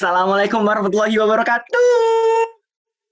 Assalamualaikum 0.00 0.64
warahmatullahi 0.64 1.12
wabarakatuh. 1.12 1.92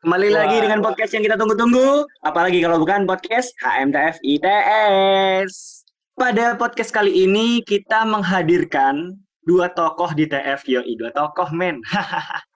Kembali 0.00 0.32
lagi 0.32 0.56
dengan 0.64 0.80
podcast 0.80 1.12
yang 1.12 1.20
kita 1.20 1.36
tunggu-tunggu. 1.36 2.08
Apalagi 2.24 2.64
kalau 2.64 2.80
bukan 2.80 3.04
podcast 3.04 3.52
HMTF 3.60 4.16
ITS. 4.24 5.84
Pada 6.16 6.56
podcast 6.56 6.88
kali 6.88 7.28
ini 7.28 7.60
kita 7.68 8.08
menghadirkan 8.08 9.20
dua 9.44 9.68
tokoh 9.68 10.16
di 10.16 10.32
TF 10.32 10.64
yoi 10.64 10.96
dua 10.96 11.12
tokoh 11.12 11.52
men. 11.52 11.76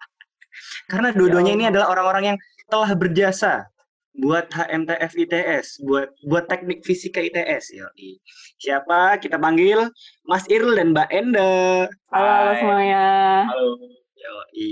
Karena 0.88 1.12
dua-duanya 1.12 1.52
ini 1.52 1.64
adalah 1.68 1.92
orang-orang 1.92 2.24
yang 2.32 2.38
telah 2.72 2.88
berjasa 2.96 3.68
buat 4.16 4.48
HMTF 4.48 5.12
ITS, 5.12 5.84
buat 5.84 6.08
buat 6.24 6.48
teknik 6.48 6.80
fisika 6.88 7.20
ITS 7.20 7.76
yoi. 7.76 8.16
Siapa? 8.56 9.20
Kita 9.20 9.36
panggil 9.36 9.92
Mas 10.24 10.48
Irul 10.48 10.80
dan 10.80 10.96
Mbak 10.96 11.08
Enda. 11.12 11.84
Halo, 12.08 12.28
halo 12.32 12.52
semuanya. 12.56 13.04
Halo. 13.52 14.00
Yoi. 14.22 14.70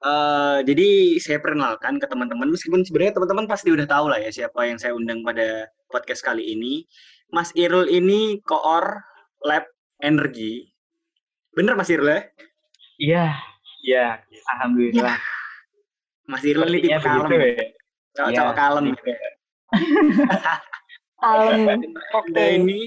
Eh, 0.00 0.58
jadi 0.64 0.88
saya 1.20 1.38
perkenalkan 1.38 2.00
ke 2.00 2.08
teman-teman 2.08 2.48
meskipun 2.48 2.82
sebenarnya 2.82 3.14
teman-teman 3.14 3.44
pasti 3.44 3.68
udah 3.68 3.84
tahu 3.84 4.08
lah 4.08 4.18
ya 4.18 4.32
siapa 4.32 4.64
yang 4.64 4.80
saya 4.80 4.96
undang 4.96 5.20
pada 5.20 5.68
podcast 5.86 6.20
kali 6.20 6.42
ini. 6.50 6.88
Mas 7.30 7.54
Irul 7.54 7.86
ini 7.86 8.40
koor 8.42 8.98
lab 9.44 9.68
energi. 10.00 10.66
Bener 11.52 11.76
Mas 11.76 11.86
Irul 11.88 12.10
ya? 12.10 12.20
Iya, 12.98 13.24
iya, 13.80 14.06
alhamdulillah. 14.50 15.14
Mas 16.26 16.42
Irul 16.42 16.68
ini 16.70 16.80
tipe 16.82 16.98
kalem. 16.98 17.30
ya. 17.30 17.66
Cowok-cowok 18.10 18.32
Iya, 18.32 18.58
kalem. 18.58 18.84
begitu. 18.90 19.12
Alam. 21.20 21.60
Anda 21.68 22.00
Oke. 22.16 22.44
ini 22.56 22.80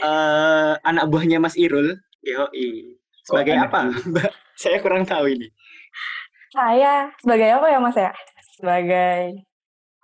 eh 0.00 0.72
anak 0.80 1.04
buahnya 1.06 1.38
Mas 1.38 1.54
Irul. 1.54 1.92
Yoi. 2.24 2.96
Sebagai 3.22 3.54
Oh, 3.60 3.64
apa? 3.68 3.80
Mbak? 3.92 4.30
Saya 4.60 4.76
kurang 4.84 5.08
tahu 5.08 5.32
ini. 5.32 5.48
Saya 6.52 7.08
sebagai 7.16 7.48
apa 7.48 7.66
ya 7.72 7.78
Mas 7.80 7.96
ya? 7.96 8.12
Sebagai 8.60 9.40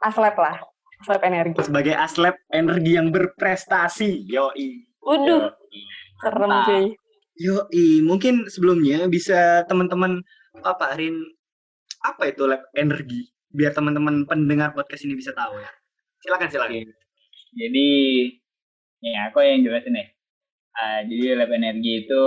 aslep 0.01 0.33
lah. 0.33 0.57
Aslep 1.05 1.21
energi. 1.29 1.61
Sebagai 1.61 1.93
aslep 1.93 2.41
energi 2.49 2.97
yang 2.97 3.13
berprestasi. 3.13 4.25
Yoi. 4.25 4.89
Waduh, 5.05 5.53
serem 6.25 6.53
cuy. 6.65 6.85
Yoi, 7.37 8.01
mungkin 8.01 8.49
sebelumnya 8.49 9.05
bisa 9.13 9.69
teman-teman 9.69 10.25
paparin 10.65 11.21
apa 12.01 12.33
itu 12.33 12.49
lab 12.49 12.65
energi 12.73 13.29
biar 13.53 13.77
teman-teman 13.77 14.25
pendengar 14.25 14.73
podcast 14.73 15.05
ini 15.05 15.21
bisa 15.21 15.37
tahu 15.37 15.61
ya. 15.61 15.69
Silakan 16.25 16.49
silakan. 16.49 16.81
Jadi, 17.53 17.89
ya 19.05 19.29
aku 19.29 19.45
yang 19.45 19.69
jelasin 19.69 20.01
ya. 20.01 20.07
Ah, 20.81 21.01
jadi 21.05 21.45
lab 21.45 21.53
energi 21.53 22.09
itu 22.09 22.25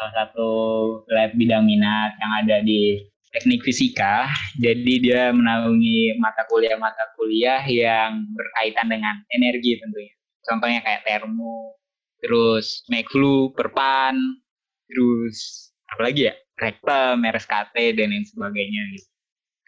salah 0.00 0.16
satu 0.16 0.50
lab 1.12 1.36
bidang 1.36 1.68
minat 1.68 2.16
yang 2.16 2.32
ada 2.40 2.56
di 2.64 3.04
teknik 3.36 3.60
fisika. 3.60 4.32
Jadi 4.56 5.04
dia 5.04 5.28
menaungi 5.28 6.16
mata 6.16 6.48
kuliah-mata 6.48 7.12
kuliah 7.20 7.60
yang 7.68 8.24
berkaitan 8.32 8.88
dengan 8.88 9.20
energi 9.28 9.76
tentunya. 9.76 10.16
Contohnya 10.40 10.80
kayak 10.80 11.04
termo, 11.04 11.76
terus 12.24 12.80
meklu, 12.88 13.52
perpan, 13.52 14.16
terus 14.88 15.68
apa 15.92 16.08
lagi 16.08 16.32
ya? 16.32 16.34
Rektem, 16.56 17.20
RSKT 17.28 17.76
dan 18.00 18.08
lain 18.08 18.24
sebagainya 18.24 18.82
gitu. 18.96 19.08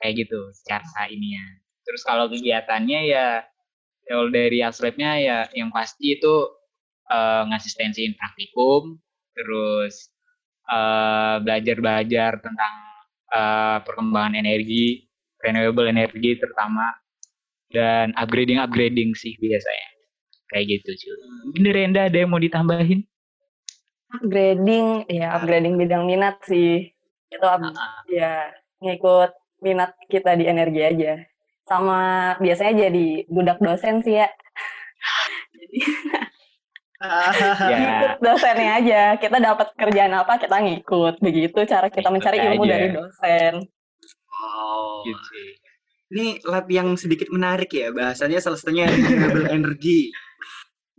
Kayak 0.00 0.14
gitu 0.24 0.40
secara 0.56 1.12
ininya. 1.12 1.44
Terus 1.84 2.02
kalau 2.08 2.32
kegiatannya 2.32 3.00
ya 3.04 3.44
kalau 4.08 4.32
dari 4.32 4.64
aslabnya 4.64 5.20
ya 5.20 5.38
yang 5.52 5.68
pasti 5.68 6.16
itu 6.16 6.34
eh, 7.12 7.42
ngasistensiin 7.52 8.16
praktikum, 8.16 8.96
terus 9.36 10.11
eh, 10.68 11.36
belajar-belajar 11.42 12.38
tentang 12.38 12.74
eh, 13.32 13.78
perkembangan 13.82 14.34
energi, 14.36 15.06
renewable 15.42 15.88
energy 15.88 16.38
terutama, 16.38 16.92
dan 17.72 18.12
upgrading-upgrading 18.14 19.16
sih 19.16 19.34
biasanya. 19.40 19.88
Kayak 20.52 20.64
gitu 20.78 20.90
cuy. 21.08 21.16
Mungkin 21.48 21.62
dari 21.64 21.80
Enda 21.88 22.00
ada 22.12 22.18
yang 22.20 22.28
mau 22.28 22.36
ditambahin? 22.36 23.00
Upgrading, 24.12 25.08
ya 25.08 25.32
upgrading 25.40 25.80
bidang 25.80 26.04
minat 26.04 26.36
sih. 26.44 26.92
Itu 27.32 27.46
up- 27.48 27.64
Ah, 27.64 28.04
ya 28.12 28.52
ngikut 28.84 29.32
minat 29.64 29.96
kita 30.12 30.36
di 30.36 30.44
energi 30.44 30.84
aja. 30.84 31.12
Sama 31.64 32.00
biasanya 32.36 32.92
jadi 32.92 33.24
budak 33.32 33.56
dosen 33.64 34.04
sih 34.04 34.20
ya. 34.20 34.28
Jadi 35.56 35.78
ya, 37.72 37.76
ngikut 37.78 38.12
dosennya 38.22 38.70
aja. 38.78 39.02
Kita 39.18 39.36
dapat 39.42 39.68
kerjaan 39.74 40.14
apa 40.14 40.38
kita 40.38 40.56
ngikut. 40.62 41.18
Begitu 41.18 41.58
cara 41.66 41.90
kita 41.90 42.08
Ngikut 42.08 42.14
mencari 42.14 42.38
ilmu 42.40 42.62
aja. 42.64 42.70
dari 42.70 42.88
dosen. 42.94 43.54
Oh. 44.32 45.02
gitu. 45.06 45.36
Ini 46.12 46.26
lab 46.44 46.68
yang 46.68 46.92
sedikit 47.00 47.32
menarik 47.32 47.72
ya 47.72 47.88
bahasanya 47.88 48.36
salah 48.42 48.60
satunya 48.60 48.84
renewable 48.84 49.48
energy 49.56 50.12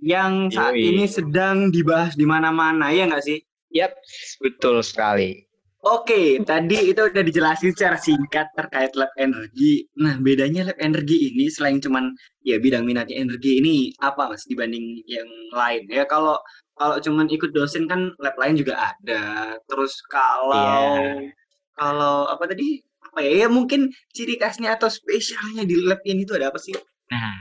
yang 0.02 0.50
saat 0.50 0.74
Yoi. 0.76 0.90
ini 0.90 1.06
sedang 1.08 1.70
dibahas 1.70 2.18
di 2.18 2.26
mana-mana 2.28 2.90
ya 2.92 3.08
nggak 3.08 3.24
sih? 3.24 3.40
Yap, 3.74 3.94
betul 4.42 4.82
sekali. 4.82 5.48
Oke, 5.84 6.40
tadi 6.48 6.96
itu 6.96 7.02
udah 7.12 7.24
dijelasin 7.28 7.76
secara 7.76 8.00
singkat 8.00 8.48
terkait 8.56 8.96
lab 8.96 9.12
energi. 9.20 9.84
Nah, 10.00 10.16
bedanya 10.16 10.72
lab 10.72 10.80
energi 10.80 11.36
ini 11.36 11.52
selain 11.52 11.84
cuman 11.84 12.08
ya 12.48 12.56
bidang 12.56 12.88
minatnya 12.88 13.20
energi 13.20 13.60
ini 13.60 13.92
apa 14.00 14.32
Mas 14.32 14.48
dibanding 14.48 15.04
yang 15.04 15.28
lain? 15.52 15.84
Ya 15.92 16.08
kalau 16.08 16.40
kalau 16.80 17.04
cuman 17.04 17.28
ikut 17.28 17.52
dosen 17.52 17.84
kan 17.92 18.16
lab 18.24 18.32
lain 18.40 18.56
juga 18.56 18.96
ada. 18.96 19.60
Terus 19.68 20.00
kalau 20.08 20.56
Iya. 20.56 21.36
kalau 21.76 22.32
apa 22.32 22.48
tadi? 22.48 22.80
Apa 23.04 23.20
ya? 23.20 23.44
Ya 23.44 23.48
mungkin 23.52 23.92
ciri 24.16 24.40
khasnya 24.40 24.80
atau 24.80 24.88
spesialnya 24.88 25.68
di 25.68 25.76
lab 25.84 26.00
ini 26.08 26.24
tuh 26.24 26.40
ada 26.40 26.48
apa 26.48 26.64
sih? 26.64 26.72
Nah, 27.12 27.36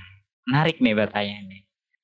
menarik 0.51 0.83
nih 0.83 0.99
pertanyaannya. 0.99 1.61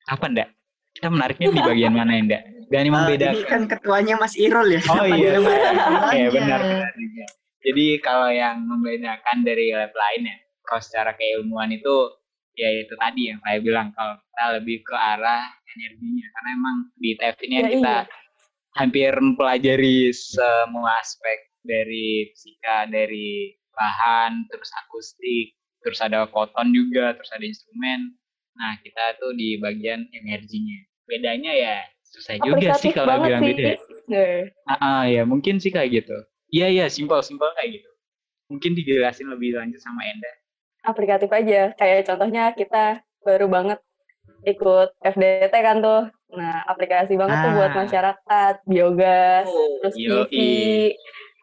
Apa 0.07 0.25
ndak? 0.31 0.55
Kita 0.95 1.11
menariknya 1.11 1.51
di 1.51 1.61
bagian 1.67 1.99
mana 1.99 2.15
ndak? 2.15 2.43
Dan 2.69 2.85
yang 2.85 2.95
Eh, 2.95 3.01
membedakan. 3.01 3.35
ini 3.35 3.43
kan 3.45 3.63
ketuanya 3.65 4.15
Mas 4.17 4.35
Irul 4.37 4.69
ya. 4.69 4.83
Oh 4.87 5.05
iya, 5.05 5.17
dia 5.17 5.41
iya? 5.41 5.59
Iya, 6.13 6.29
benar 6.31 6.61
benar 6.61 6.93
juga. 6.95 7.25
Jadi 7.59 7.87
kalau 8.01 8.29
yang 8.29 8.57
membedakan 8.63 9.37
dari 9.43 9.73
lab 9.73 9.91
lain 9.91 10.23
ya, 10.25 10.37
kalau 10.63 10.81
secara 10.81 11.11
keilmuan 11.13 11.71
itu 11.71 11.95
ya 12.55 12.69
itu 12.77 12.95
tadi 12.95 13.31
yang 13.31 13.39
saya 13.41 13.59
bilang 13.59 13.89
kalau 13.93 14.19
kita 14.19 14.45
lebih 14.59 14.79
ke 14.83 14.95
arah 14.95 15.45
energinya 15.71 16.27
karena 16.29 16.51
emang 16.55 16.77
di 16.95 17.11
TF 17.15 17.37
ini 17.41 17.55
Ya, 17.55 17.63
kita 17.69 17.97
iya. 18.03 18.13
hampir 18.75 19.13
mempelajari 19.15 20.11
semua 20.11 20.99
aspek 20.99 21.39
dari 21.63 22.29
fisika, 22.31 22.85
dari 22.87 23.53
bahan, 23.73 24.45
terus 24.49 24.71
akustik, 24.77 25.55
terus 25.81 25.99
ada 26.01 26.27
koton 26.27 26.75
juga, 26.75 27.15
terus 27.15 27.31
ada 27.31 27.45
instrumen. 27.45 28.13
Nah, 28.55 28.75
kita 28.83 29.15
tuh 29.17 29.33
di 29.33 29.55
bagian 29.57 30.03
energinya. 30.11 30.79
Bedanya 31.07 31.53
ya 31.55 31.77
susah 32.11 32.35
juga 32.39 32.75
sih 32.75 32.91
kalau 32.91 33.21
bilang 33.21 33.43
sih. 33.43 33.53
beda. 33.53 33.63
ya. 33.65 33.77
Deh. 34.09 34.41
Ah, 34.65 34.75
ah, 34.81 35.03
ya 35.05 35.23
mungkin 35.23 35.59
sih 35.59 35.69
kayak 35.69 35.91
gitu. 35.95 36.17
Iya 36.49 36.67
iya 36.69 36.85
simpel 36.89 37.21
simpel 37.21 37.53
kayak 37.55 37.81
gitu. 37.81 37.91
Mungkin 38.49 38.73
dijelasin 38.73 39.29
lebih 39.29 39.53
lanjut 39.55 39.79
sama 39.79 40.01
Enda. 40.03 40.33
aplikatif 40.81 41.29
aja. 41.29 41.77
Kayak 41.77 42.09
contohnya 42.09 42.51
kita 42.53 42.85
baru 43.21 43.45
banget 43.47 43.79
ikut 44.43 44.89
FDT 45.03 45.53
kan 45.53 45.79
tuh. 45.79 46.03
Nah, 46.29 46.65
aplikasi 46.65 47.17
banget 47.17 47.37
tuh 47.39 47.53
buat 47.53 47.73
Ah. 47.73 47.77
masyarakat, 47.79 48.55
biogas, 48.65 49.45
Oh, 49.45 49.81
terus. 49.83 49.95
TV. 49.97 50.33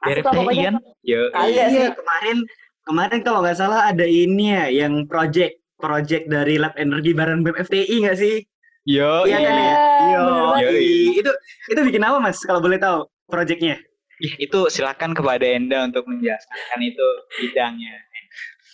Dari 0.02 0.22
pokoknya. 0.22 0.78
Yo. 1.02 1.30
Iya, 1.32 1.66
sih. 1.70 1.86
kemarin 1.92 2.38
kemarin 2.84 3.20
kalau 3.22 3.42
nggak 3.42 3.58
salah 3.58 3.86
ada 3.86 4.06
ini 4.06 4.54
ya 4.54 4.66
yang 4.72 5.06
project 5.06 5.58
project 5.76 6.26
dari 6.26 6.56
lab 6.56 6.74
energi 6.76 7.12
bareng 7.12 7.42
BEM 7.42 7.58
FTI 7.60 7.96
nggak 8.02 8.18
sih? 8.18 8.36
Yo. 8.86 9.26
Iya 9.26 9.38
kan 9.42 9.54
ya? 9.54 9.66
Iya, 9.66 9.76
Yo, 10.14 10.20
bener 10.22 10.44
banget. 10.46 10.62
Yoi. 10.70 10.94
itu 11.18 11.32
itu 11.74 11.80
bikin 11.82 12.02
apa 12.06 12.18
mas? 12.22 12.38
Kalau 12.40 12.62
boleh 12.62 12.78
tahu 12.78 13.10
projectnya? 13.26 13.82
Ih, 14.16 14.34
itu 14.40 14.60
silakan 14.70 15.12
kepada 15.12 15.44
Enda 15.44 15.84
untuk 15.84 16.06
menjelaskan 16.08 16.56
kan 16.72 16.80
itu 16.80 17.08
bidangnya. 17.36 17.94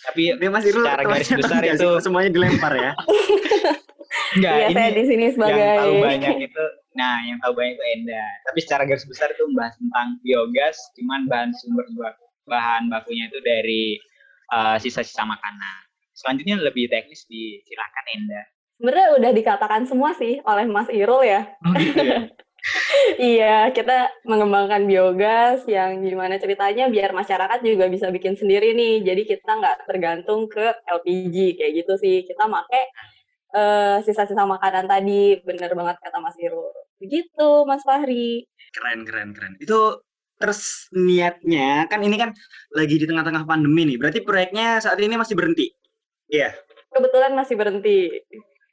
Tapi 0.02 0.34
Dia 0.34 0.50
Mas 0.50 0.66
Secara 0.66 1.02
garis 1.02 1.30
besar 1.30 1.62
itu- 1.62 1.98
semuanya 2.02 2.30
dilempar 2.30 2.74
ya. 2.74 2.92
enggak 4.36 4.52
Iya, 4.52 4.66
ini 4.68 4.74
saya 4.76 4.90
di 4.92 5.04
sini 5.08 5.24
sebagai 5.32 5.56
yang 5.56 5.80
tahu 5.80 5.92
banyak 5.98 6.36
itu 6.44 6.64
nah 6.92 7.16
yang 7.24 7.38
tahu 7.40 7.52
banyak 7.56 7.74
itu 7.74 7.84
Enda. 7.96 8.24
Tapi 8.44 8.58
secara 8.60 8.82
garis 8.84 9.06
besar 9.08 9.32
itu 9.32 9.42
membahas 9.48 9.74
tentang 9.80 10.20
biogas, 10.20 10.76
cuman 10.92 11.20
bahan 11.24 11.50
sumber 11.56 11.86
baku, 11.96 12.26
bahan 12.44 12.92
bakunya 12.92 13.32
itu 13.32 13.38
dari 13.40 13.96
eh, 14.52 14.76
sisa-sisa 14.76 15.24
makanan. 15.24 15.80
Selanjutnya 16.12 16.60
lebih 16.60 16.92
teknis 16.92 17.24
disilakan 17.24 18.04
Enda. 18.12 18.42
Sebenarnya 18.76 19.08
udah 19.18 19.30
dikatakan 19.34 19.82
semua 19.88 20.10
sih 20.16 20.40
oleh 20.44 20.64
Mas 20.68 20.88
Irul 20.92 21.22
ya. 21.24 21.48
Oh 21.64 21.74
gitu 21.76 22.02
ya. 22.02 22.20
Iya, 23.18 23.74
kita 23.74 24.22
mengembangkan 24.22 24.86
biogas 24.86 25.66
yang 25.66 25.98
gimana 26.06 26.38
ceritanya 26.38 26.86
biar 26.86 27.10
masyarakat 27.10 27.58
juga 27.58 27.90
bisa 27.90 28.06
bikin 28.14 28.38
sendiri 28.38 28.70
nih. 28.78 29.02
Jadi 29.02 29.22
kita 29.26 29.50
nggak 29.58 29.90
tergantung 29.90 30.46
ke 30.46 30.70
LPG 30.86 31.58
kayak 31.58 31.72
gitu 31.82 31.92
sih. 31.98 32.22
Kita 32.22 32.46
make 32.46 32.82
eh, 33.52 33.96
sisa-sisa 34.06 34.46
makanan 34.46 34.86
tadi, 34.86 35.42
bener 35.42 35.74
banget 35.74 35.96
kata 36.00 36.18
Mas 36.22 36.38
Irul. 36.38 36.70
Begitu, 37.02 37.66
Mas 37.66 37.82
Fahri. 37.82 38.46
Keren 38.70 39.02
keren 39.02 39.34
keren. 39.34 39.54
Itu 39.58 40.06
terus 40.38 40.90
niatnya 40.90 41.86
kan 41.86 42.02
ini 42.02 42.18
kan 42.18 42.34
lagi 42.74 42.94
di 42.98 43.06
tengah-tengah 43.10 43.42
pandemi 43.42 43.90
nih. 43.90 43.98
Berarti 43.98 44.22
proyeknya 44.22 44.78
saat 44.78 44.98
ini 45.02 45.18
masih 45.18 45.34
berhenti. 45.34 45.74
Iya. 46.30 46.54
Kebetulan 46.94 47.34
masih 47.34 47.54
berhenti. 47.58 48.22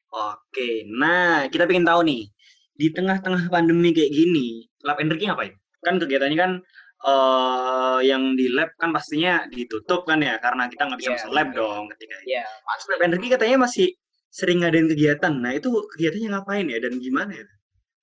Oke. 0.09 0.89
Nah, 0.89 1.45
kita 1.47 1.69
pengen 1.69 1.85
tahu 1.85 2.01
nih 2.06 2.25
di 2.73 2.88
tengah-tengah 2.89 3.51
pandemi 3.51 3.94
kayak 3.94 4.09
gini, 4.09 4.65
lab 4.81 4.97
energi 4.97 5.29
ngapain? 5.29 5.53
Kan 5.85 6.01
kegiatannya 6.01 6.38
kan 6.38 6.51
eh 7.00 8.00
yang 8.03 8.35
di 8.35 8.51
lab 8.51 8.75
kan 8.75 8.91
pastinya 8.91 9.47
ditutup 9.47 10.03
kan 10.03 10.19
ya 10.19 10.35
karena 10.44 10.67
kita 10.67 10.83
nggak 10.83 11.00
bisa 11.00 11.11
Iya, 11.11 11.15
masuk 11.15 11.31
lab 11.31 11.47
benar. 11.47 11.57
dong 11.63 11.83
ketika 11.95 12.15
itu. 12.19 12.27
Iya, 12.35 12.44
Mas 12.67 12.83
lab 12.91 13.01
energi 13.07 13.27
katanya 13.31 13.57
masih 13.63 13.88
sering 14.29 14.57
ngadain 14.61 14.88
kegiatan. 14.91 15.33
Nah, 15.39 15.51
itu 15.56 15.69
kegiatannya 15.95 16.29
ngapain 16.35 16.65
ya 16.67 16.77
dan 16.83 16.94
gimana 17.00 17.31
ya? 17.31 17.45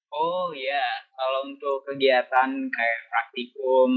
Oh 0.09 0.49
iya, 0.57 0.87
kalau 1.13 1.53
untuk 1.53 1.85
kegiatan 1.85 2.49
kayak 2.73 3.01
praktikum, 3.13 3.91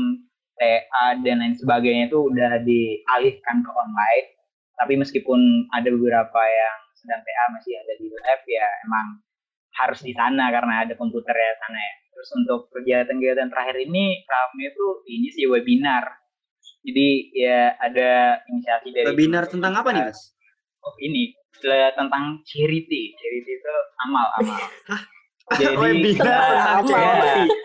TA 0.59 1.15
dan 1.23 1.39
lain 1.39 1.55
sebagainya 1.55 2.11
itu 2.11 2.19
udah 2.19 2.59
dialihkan 2.67 3.63
ke 3.63 3.71
online. 3.71 4.27
Tapi 4.75 4.93
meskipun 4.99 5.39
ada 5.71 5.87
beberapa 5.87 6.41
yang 6.43 6.77
sedang 6.99 7.21
TA 7.21 7.45
masih 7.55 7.73
ada 7.75 7.93
di 7.95 8.07
lab 8.11 8.41
ya 8.43 8.67
emang 8.83 9.07
harus 9.79 9.99
di 10.03 10.11
sana 10.11 10.51
karena 10.51 10.83
ada 10.83 10.93
komputer 10.93 11.31
ya 11.31 11.51
sana 11.57 11.79
ya. 11.79 11.93
Terus 12.11 12.29
untuk 12.35 12.59
kegiatan-kegiatan 12.75 13.47
terakhir 13.47 13.77
ini 13.79 14.27
rame 14.27 14.63
itu 14.67 14.85
ini 15.07 15.27
sih 15.31 15.45
webinar. 15.47 16.03
Jadi 16.79 17.07
ya 17.35 17.75
ada 17.75 18.39
inisiasi 18.45 18.91
dari 18.91 19.07
Webinar 19.07 19.47
tentang 19.47 19.75
apa 19.75 19.91
nih, 19.91 20.03
Mas? 20.07 20.19
Oh 20.79 20.95
ini 20.99 21.35
tentang 21.95 22.39
charity. 22.43 23.15
Charity 23.15 23.51
itu 23.51 23.73
amal 24.03 24.25
amal. 24.39 24.59
Jadi 25.59 25.75
Webinar 25.83 26.39
tentang 26.43 26.83
charity. 26.83 27.43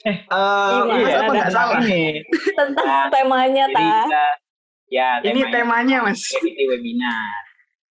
Eh, 0.00 0.16
Gimana 0.30 0.96
Mas 0.96 1.12
apa 1.12 1.32
nggak 1.34 1.50
salah? 1.52 1.80
Ini, 1.82 2.22
Tentang 2.54 2.86
Nah, 2.88 3.06
temanya, 3.10 3.64
jadi 3.68 3.74
Ta. 3.74 3.90
kita, 4.00 4.26
ya 4.88 5.08
Ini 5.20 5.40
temanya, 5.50 5.96
Mas. 6.06 6.24
charity 6.24 6.64
webinar. 6.64 7.42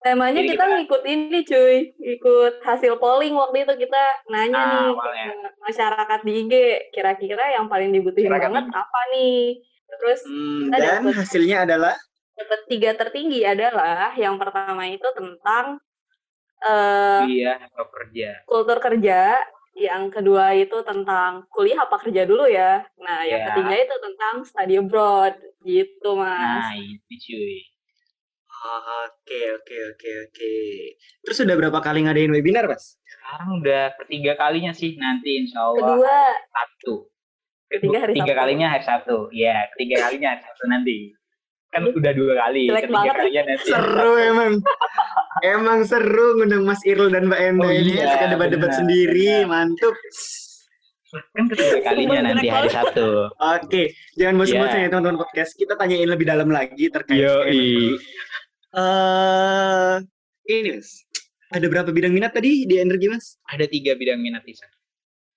Temanya 0.04 0.44
Jadi 0.44 0.50
kita 0.52 0.64
kita- 0.68 0.76
ngikut 0.76 1.04
ini 1.08 1.40
cuy, 1.48 1.76
ikut 1.96 2.54
hasil 2.60 2.94
polling 3.00 3.32
waktu 3.34 3.64
itu 3.64 3.74
kita 3.88 4.04
nanya 4.28 4.60
Ah, 4.60 4.68
nih 4.68 4.88
awalnya. 4.92 5.26
ke 5.32 5.36
masyarakat 5.64 6.20
di 6.28 6.32
IG, 6.44 6.54
kira-kira 6.92 7.46
yang 7.56 7.72
paling 7.72 7.90
dibutuhin 7.90 8.28
Masyarakat 8.28 8.52
banget 8.52 8.66
apa 8.76 9.00
nih? 9.16 9.64
Terus 9.88 10.20
Hmm, 10.28 10.64
dan 10.76 11.08
dapet. 11.08 11.16
hasilnya 11.16 11.58
adalah 11.64 11.96
dapat 12.36 12.62
tiga 12.68 12.92
tertinggi 12.94 13.46
adalah 13.46 14.12
yang 14.18 14.36
pertama 14.36 14.84
itu 14.86 15.08
tentang 15.16 15.80
eh 16.60 17.24
Iya, 17.24 17.52
atau 17.64 17.86
kerja. 17.88 18.30
kultur 18.44 18.80
kerja, 18.80 19.40
yang 19.74 20.12
kedua 20.12 20.52
itu 20.54 20.84
tentang 20.84 21.48
kuliah 21.48 21.80
apa 21.80 21.96
kerja 22.00 22.24
dulu 22.24 22.44
ya. 22.48 22.84
Nah, 23.00 23.24
yang 23.24 23.40
Ya. 23.40 23.48
ketiga 23.52 23.76
itu 23.80 23.96
tentang 24.04 24.36
study 24.44 24.76
abroad 24.80 25.36
gitu, 25.64 26.10
Mas. 26.16 26.68
Nah, 26.68 26.76
itu 26.76 27.14
cuy. 27.24 27.56
Oke, 28.64 29.42
oke, 29.54 29.76
oke, 29.92 30.10
oke. 30.24 30.54
Terus 31.22 31.38
udah 31.44 31.56
berapa 31.58 31.80
kali 31.80 32.08
ngadain 32.08 32.32
webinar, 32.32 32.64
Mas? 32.66 32.96
Sekarang 33.04 33.60
udah 33.60 33.92
ketiga 34.00 34.40
kalinya 34.40 34.72
sih 34.72 34.96
nanti 34.96 35.36
insya 35.38 35.60
Allah 35.62 36.00
Kedua, 36.00 36.18
Sabtu. 36.48 36.94
Ketiga 37.68 37.98
hari 38.00 38.14
Tiga 38.16 38.24
Sabtu. 38.26 38.40
kalinya 38.40 38.68
hari 38.70 38.84
Sabtu. 38.84 39.18
Iya, 39.30 39.68
ketiga 39.76 39.96
kalinya 40.08 40.28
hari 40.32 40.42
Sabtu 40.42 40.64
nanti. 40.70 40.96
Kan 41.70 41.82
udah 41.86 42.14
dua 42.14 42.34
kali. 42.40 42.64
Jelek 42.70 42.84
ketiga 42.88 42.96
banget. 42.96 43.16
kalinya 43.20 43.42
nanti. 43.44 43.68
Seru 43.68 44.12
emang. 44.16 44.54
emang 45.44 45.80
seru 45.84 46.28
ngundang 46.40 46.64
Mas 46.64 46.82
Irul 46.86 47.10
dan 47.10 47.28
Mbak 47.28 47.40
Enda 47.42 47.66
Oh 47.66 47.72
ini 47.74 47.92
iya, 47.94 48.06
suka 48.16 48.26
debat-debat 48.32 48.70
benar, 48.70 48.80
sendiri, 48.80 49.28
benar. 49.34 49.50
mantul. 49.52 49.94
Kan 51.30 51.46
ketiga 51.46 51.78
kalinya 51.84 52.20
nanti 52.24 52.48
hari. 52.48 52.70
Sabtu. 52.70 53.28
Oke, 53.30 53.84
jangan 54.16 54.36
bosan-bosan 54.40 54.72
Iya. 54.72 54.86
ya 54.86 54.90
teman-teman 54.90 55.18
podcast. 55.20 55.52
Kita 55.54 55.74
tanyain 55.76 56.08
lebih 56.08 56.26
dalam 56.26 56.48
lagi 56.48 56.88
terkait 56.88 57.20
Yoi. 57.20 58.00
Eh, 58.74 59.96
ini 60.50 60.70
Mas. 60.74 61.06
Ada 61.54 61.70
berapa 61.70 61.94
bidang 61.94 62.10
minat 62.10 62.34
tadi 62.34 62.66
di 62.66 62.82
energi, 62.82 63.06
Mas? 63.06 63.38
Ada 63.46 63.70
tiga 63.70 63.94
bidang 63.94 64.18
minat 64.18 64.42
Isa. 64.50 64.66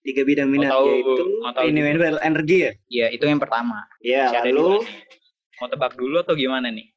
Tiga 0.00 0.24
bidang 0.24 0.48
minat 0.48 0.72
tahu- 0.72 0.88
yaitu 0.88 1.24
mau 1.36 1.52
tahu 1.52 1.68
renewable 1.68 2.16
energy 2.24 2.56
ya. 2.64 2.72
Iya, 2.88 3.06
itu 3.12 3.24
yang 3.28 3.36
pertama. 3.36 3.84
Ya, 4.00 4.32
ada 4.32 4.48
lalu. 4.48 4.80
Mau 5.56 5.68
tebak 5.68 5.92
dulu 5.94 6.16
atau 6.16 6.32
gimana 6.32 6.72
nih? 6.72 6.88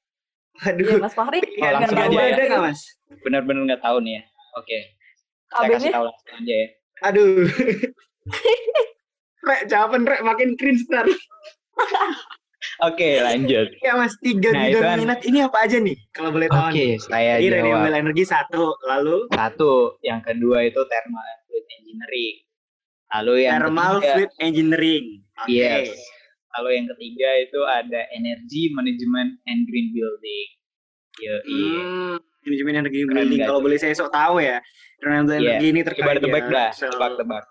ya, 0.56 0.71
aduh, 0.71 1.00
Mas 1.00 1.12
Fahri, 1.12 1.39
Oh, 1.39 1.71
langsung 1.71 1.95
aja 1.95 2.07
tahu 2.09 2.19
ya. 2.19 2.36
ada 2.36 2.44
nggak, 2.45 2.63
Mas? 2.63 2.80
Benar-benar 3.19 3.62
nggak 3.65 3.83
tahu 3.83 3.97
nih 4.00 4.13
ya. 4.15 4.24
Oke. 4.56 4.80
Saya 5.50 5.68
kasih 5.69 5.91
tahu 5.91 6.03
langsung 6.07 6.31
aja 6.33 6.56
ya. 6.56 6.68
Aduh. 7.03 7.47
Rek, 9.47 9.62
jawaban 9.68 10.03
Rek 10.03 10.21
makin 10.21 10.56
cringe 10.56 10.83
ntar. 10.88 11.03
Oke, 12.82 13.20
lanjut. 13.20 13.68
Ya 13.86 13.94
Mas, 13.94 14.14
tiga 14.18 14.50
Nah, 14.50 14.68
bidang 14.68 14.84
kan- 14.84 15.00
minat 15.00 15.20
ini 15.24 15.40
apa 15.42 15.58
aja 15.60 15.78
nih? 15.78 15.96
Kalau 16.12 16.30
boleh 16.30 16.48
tahu 16.48 16.70
nih. 16.70 16.72
Oke, 16.72 16.88
saya 17.02 17.34
Jadi 17.36 17.48
jawab. 17.50 17.58
renewable 17.58 17.96
energy 17.98 18.24
satu, 18.24 18.64
lalu 18.84 19.18
Satu, 19.30 19.74
yang 20.02 20.20
kedua 20.20 20.64
itu 20.64 20.82
thermal 20.86 21.24
fluid 21.46 21.66
engineering. 21.74 22.36
Lalu 23.10 23.34
yang 23.42 23.54
thermal 23.58 23.94
ketiga, 23.98 24.12
fluid 24.14 24.32
engineering. 24.40 25.06
Oke. 25.40 25.52
yes. 25.52 25.88
Lalu 26.52 26.70
yang 26.74 26.88
ketiga 26.90 27.30
itu 27.40 27.60
ada 27.64 28.02
energy 28.12 28.64
management 28.70 29.40
and 29.46 29.60
green 29.66 29.90
building. 29.90 30.48
Yo, 31.18 31.36
iya. 31.42 31.80
Hmm, 31.80 32.16
manajemen 32.42 32.74
energi 32.78 33.00
Keren 33.02 33.14
building. 33.14 33.40
Kalau 33.42 33.60
boleh 33.60 33.78
saya 33.78 33.94
sok 33.94 34.10
tahu 34.10 34.40
ya. 34.40 34.60
Renewable 35.00 35.36
Iya. 35.38 35.56
energy 35.56 35.68
ini 35.70 35.82
terkait 35.82 36.04
Coba 36.04 36.16
tebak 36.18 36.44
ya, 36.44 36.50
dah, 36.50 36.70
tebak-tebak. 36.76 37.44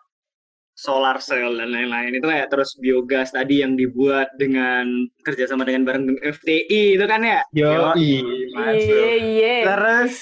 Solar 0.79 1.19
cell 1.19 1.59
dan 1.59 1.75
lain-lain 1.75 2.23
itu 2.23 2.29
ya 2.31 2.47
terus 2.47 2.79
biogas 2.79 3.35
tadi 3.35 3.67
yang 3.67 3.75
dibuat 3.75 4.31
dengan 4.39 5.11
kerjasama 5.27 5.67
dengan 5.67 5.83
bareng 5.83 6.23
FTI 6.23 6.95
itu 6.95 7.05
kan 7.11 7.27
ya 7.27 7.43
Yo, 7.51 7.67
Yoi, 7.67 8.23
Iya, 8.55 9.11
iya. 9.19 9.57
Terus 9.67 10.15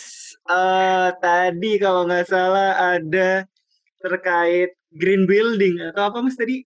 eh 0.48 1.08
tadi 1.20 1.76
kalau 1.76 2.08
nggak 2.08 2.24
salah 2.24 2.96
ada 2.96 3.44
terkait 4.00 4.72
green 4.96 5.28
building 5.28 5.76
atau 5.92 6.08
apa 6.08 6.24
mas 6.24 6.40
tadi? 6.40 6.64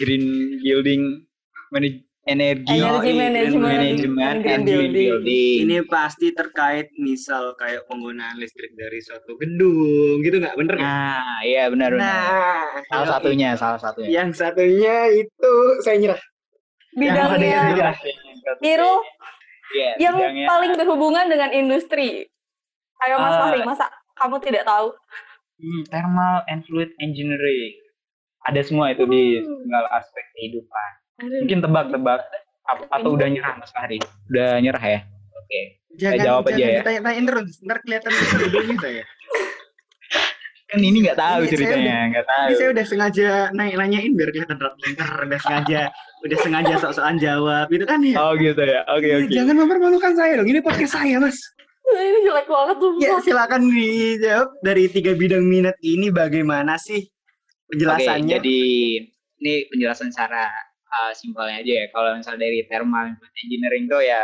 Green 0.00 0.56
building 0.64 1.20
manage 1.68 2.00
energy, 2.22 2.78
Energy 2.78 3.58
Yoi, 3.58 3.98
green 4.38 4.62
building. 4.62 5.58
Ini 5.66 5.76
pasti 5.90 6.30
terkait 6.30 6.94
misal 6.94 7.58
kayak 7.58 7.86
penggunaan 7.90 8.38
listrik 8.38 8.70
dari 8.78 9.02
suatu 9.02 9.34
gedung 9.36 10.22
gitu 10.22 10.38
nggak 10.38 10.54
bener 10.54 10.74
nggak? 10.78 10.86
Nah, 10.86 11.38
iya 11.42 11.66
benar-benar. 11.66 12.06
Nah, 12.06 12.62
salah 12.86 13.08
satunya, 13.18 13.50
salah 13.58 13.80
satunya. 13.80 14.22
Yang 14.22 14.30
satunya 14.38 14.96
itu 15.10 15.52
saya 15.82 15.96
nyerah. 15.98 16.22
Yang 16.92 17.02
yang 17.02 17.30
Bidangnya 17.32 17.60
nyerah. 17.74 17.96
Irul 18.62 18.98
Iya, 19.72 19.90
yang 19.96 20.14
bidangnya- 20.20 20.48
paling 20.52 20.72
berhubungan 20.76 21.26
dengan 21.26 21.50
industri. 21.50 22.28
Ayo 23.02 23.16
Mas. 23.18 23.34
Fahri, 23.34 23.60
masa 23.64 23.88
kamu 24.14 24.36
tidak 24.38 24.62
tahu? 24.62 24.92
Hmm, 25.58 25.82
thermal 25.88 26.44
and 26.46 26.62
fluid 26.68 26.92
engineering. 27.00 27.74
Ada 28.44 28.62
semua 28.62 28.92
itu 28.92 29.06
di 29.06 29.40
Hmm. 29.40 29.64
segala 29.64 29.88
aspek 29.96 30.22
kehidupan. 30.36 30.92
Aduh. 31.22 31.38
Mungkin 31.46 31.58
tebak-tebak 31.62 32.20
atau 32.90 33.10
udah 33.14 33.28
nyerah 33.30 33.54
Mas 33.62 33.70
Fahri? 33.70 33.98
Udah 34.30 34.58
nyerah 34.58 34.82
ya? 34.82 35.00
Oke. 35.38 35.60
Jangan, 35.92 36.24
jawab 36.24 36.44
aja 36.48 36.56
ya. 36.56 36.80
ditanya-tanyain 36.80 37.24
terus, 37.28 37.50
ntar 37.60 37.78
kelihatan 37.84 38.10
gedungnya 38.16 38.76
saya. 38.80 39.04
Kan 40.72 40.80
ini 40.80 41.04
nggak 41.04 41.20
tahu 41.20 41.40
Ini 41.44 41.44
saya 41.44 41.52
ceritanya, 41.52 41.96
nggak 42.08 42.24
tahu. 42.24 42.46
Ini 42.48 42.54
saya 42.56 42.68
udah 42.72 42.84
sengaja 42.88 43.28
naik 43.52 43.74
nanyain 43.76 44.12
biar 44.16 44.28
kelihatan 44.32 44.56
rap 44.56 44.74
udah 44.80 45.40
sengaja, 45.44 45.80
udah 46.24 46.38
sengaja 46.40 46.74
sok-sokan 46.80 47.16
jawab, 47.20 47.66
itu 47.68 47.84
kan 47.84 48.00
ya. 48.00 48.16
Oh 48.24 48.32
gitu 48.40 48.62
ya. 48.64 48.80
Oke 48.88 49.04
Iya, 49.04 49.16
oke. 49.20 49.32
Jangan 49.36 49.54
mempermalukan 49.60 50.12
saya 50.16 50.40
dong, 50.40 50.48
ini 50.48 50.64
podcast 50.64 50.96
saya 50.96 51.20
mas. 51.20 51.36
Ini 51.92 52.18
jelek 52.24 52.48
banget 52.48 52.76
tuh. 52.80 52.92
Ya 53.04 53.20
silakan 53.20 53.68
dijawab 53.68 54.48
dari 54.64 54.88
tiga 54.88 55.12
bidang 55.12 55.44
minat 55.44 55.76
ini 55.84 56.08
bagaimana 56.08 56.80
sih 56.80 57.04
Oke, 57.04 57.76
penjelasannya? 57.76 58.32
jadi 58.40 58.60
ini 59.44 59.54
penjelasan 59.68 60.08
secara 60.08 60.48
uh, 60.92 61.12
simpelnya 61.16 61.64
aja 61.64 61.72
ya. 61.72 61.86
Kalau 61.90 62.16
misal 62.16 62.36
dari 62.36 62.64
thermal 62.68 63.12
and 63.12 63.16
fluid 63.16 63.34
engineering 63.40 63.84
tuh 63.88 64.02
ya 64.04 64.22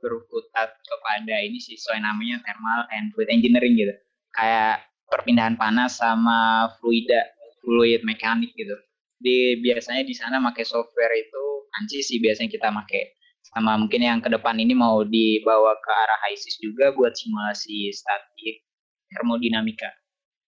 berkutat 0.00 0.76
kepada 0.80 1.36
ini 1.44 1.60
sih 1.60 1.76
sesuai 1.76 2.00
namanya 2.00 2.40
thermal 2.44 2.88
and 2.92 3.12
fluid 3.12 3.28
engineering 3.32 3.76
gitu. 3.76 3.94
Kayak 4.36 4.84
perpindahan 5.10 5.56
panas 5.58 5.98
sama 5.98 6.70
fluida, 6.78 7.24
fluid 7.64 8.04
mekanik 8.04 8.52
gitu. 8.54 8.76
Di 9.20 9.60
biasanya 9.60 10.04
di 10.06 10.14
sana 10.16 10.40
pakai 10.40 10.64
software 10.64 11.12
itu 11.12 11.44
ANSYS 11.80 12.04
sih 12.16 12.18
biasanya 12.22 12.50
kita 12.52 12.68
pakai. 12.72 13.16
Sama 13.50 13.74
mungkin 13.74 14.04
yang 14.04 14.20
ke 14.22 14.30
depan 14.30 14.56
ini 14.62 14.76
mau 14.76 15.02
dibawa 15.02 15.74
ke 15.80 15.90
arah 15.90 16.20
HISIS 16.28 16.60
juga 16.62 16.94
buat 16.94 17.16
simulasi 17.16 17.90
statik 17.90 18.62
termodinamika 19.10 19.90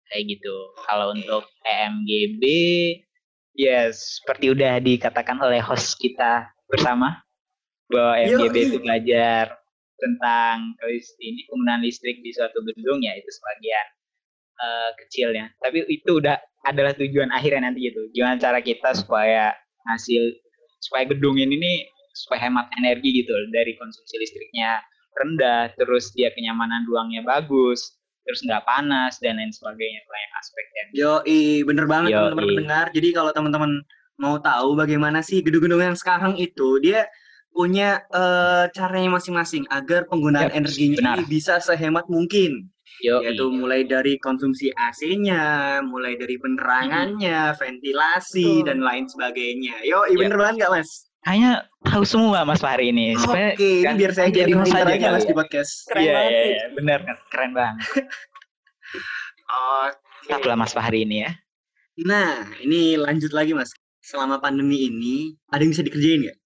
kayak 0.09 0.39
gitu. 0.39 0.57
Kalau 0.87 1.13
untuk 1.13 1.45
EMGB, 1.67 2.43
yes, 3.57 4.21
seperti 4.23 4.53
udah 4.53 4.79
dikatakan 4.79 5.41
oleh 5.41 5.59
host 5.61 5.97
kita 5.99 6.49
bersama 6.69 7.25
bahwa 7.91 8.15
Yoi. 8.21 8.51
itu 8.53 8.79
belajar 8.83 9.57
tentang 9.97 10.77
ini 11.23 11.49
penggunaan 11.49 11.81
listrik 11.81 12.21
di 12.21 12.31
suatu 12.35 12.61
gedung 12.61 13.01
ya 13.01 13.17
itu 13.17 13.31
sebagian 13.33 13.87
eh, 14.61 14.91
kecilnya. 15.01 15.47
Tapi 15.59 15.89
itu 15.89 16.21
udah 16.21 16.37
adalah 16.69 16.93
tujuan 16.99 17.33
akhirnya 17.33 17.73
nanti 17.73 17.89
gitu. 17.89 18.11
Gimana 18.13 18.37
cara 18.37 18.61
kita 18.61 18.93
supaya 18.93 19.57
hasil 19.89 20.37
supaya 20.83 21.09
gedung 21.09 21.41
ini 21.41 21.57
nih 21.57 21.79
supaya 22.13 22.49
hemat 22.49 22.69
energi 22.81 23.25
gitu 23.25 23.33
dari 23.53 23.77
konsumsi 23.77 24.17
listriknya 24.21 24.81
rendah, 25.17 25.73
terus 25.77 26.13
dia 26.13 26.29
kenyamanan 26.33 26.85
ruangnya 26.85 27.25
bagus, 27.25 27.96
terus 28.27 28.43
nggak 28.43 28.67
panas 28.67 29.23
dan 29.23 29.39
lain 29.39 29.55
sebagainya 29.55 30.03
banyak 30.03 30.33
aspeknya. 30.43 30.83
Yo, 30.93 31.15
bener 31.63 31.87
banget 31.87 32.11
teman-teman 32.13 32.47
pendengar. 32.51 32.87
Jadi 32.91 33.09
kalau 33.15 33.31
teman-teman 33.31 33.73
mau 34.19 34.37
tahu 34.43 34.75
bagaimana 34.75 35.23
sih 35.23 35.41
gedung-gedung 35.47 35.81
yang 35.81 35.97
sekarang 35.97 36.35
itu, 36.35 36.83
dia 36.83 37.07
punya 37.55 38.05
eh, 38.13 38.69
caranya 38.75 39.17
masing-masing 39.17 39.65
agar 39.73 40.05
penggunaan 40.11 40.53
Yap, 40.53 40.59
energinya 40.61 40.99
benar. 41.01 41.17
ini 41.17 41.25
bisa 41.31 41.57
sehemat 41.63 42.05
mungkin. 42.11 42.69
Yo, 43.01 43.21
Yaitu 43.21 43.53
mulai 43.53 43.85
dari 43.85 44.17
konsumsi 44.17 44.73
AC-nya, 44.73 45.81
mulai 45.85 46.17
dari 46.17 46.41
penerangannya, 46.41 47.53
ventilasi 47.57 48.65
Betul. 48.65 48.67
dan 48.73 48.79
lain 48.81 49.05
sebagainya. 49.09 49.85
Yo, 49.85 50.05
Yap. 50.05 50.17
bener 50.21 50.37
banget 50.37 50.55
nggak 50.65 50.73
mas? 50.81 51.06
Hanya 51.27 51.51
tahu 51.83 52.07
semua 52.07 52.47
Mas 52.47 52.63
Fahri 52.63 52.95
ini. 52.95 53.19
Oke, 53.19 53.59
ini 53.59 53.83
kan 53.83 53.99
biar 53.99 54.13
saya 54.15 54.31
jadi 54.31 54.53
host 54.55 54.71
saja 54.71 54.87
aja 54.87 54.95
kali 54.97 55.13
mas 55.13 55.25
ya. 55.25 55.29
di 55.29 55.35
podcast. 55.35 55.73
Keren 55.91 56.03
Iya, 56.03 56.15
banget 56.15 56.31
iya, 56.31 56.45
iya, 56.47 56.65
bener 56.73 56.99
kan, 57.03 57.17
keren 57.29 57.51
banget. 57.51 57.83
Oke. 60.27 60.43
Lah 60.47 60.57
Mas 60.59 60.73
Fahri 60.75 61.03
ini 61.03 61.23
ya. 61.23 61.31
Nah, 62.03 62.47
ini 62.61 62.95
lanjut 62.95 63.31
lagi 63.31 63.55
mas. 63.55 63.71
Selama 63.99 64.39
pandemi 64.39 64.87
ini, 64.87 65.35
ada 65.51 65.67
yang 65.67 65.75
bisa 65.75 65.83
dikerjain 65.83 66.23
nggak? 66.23 66.39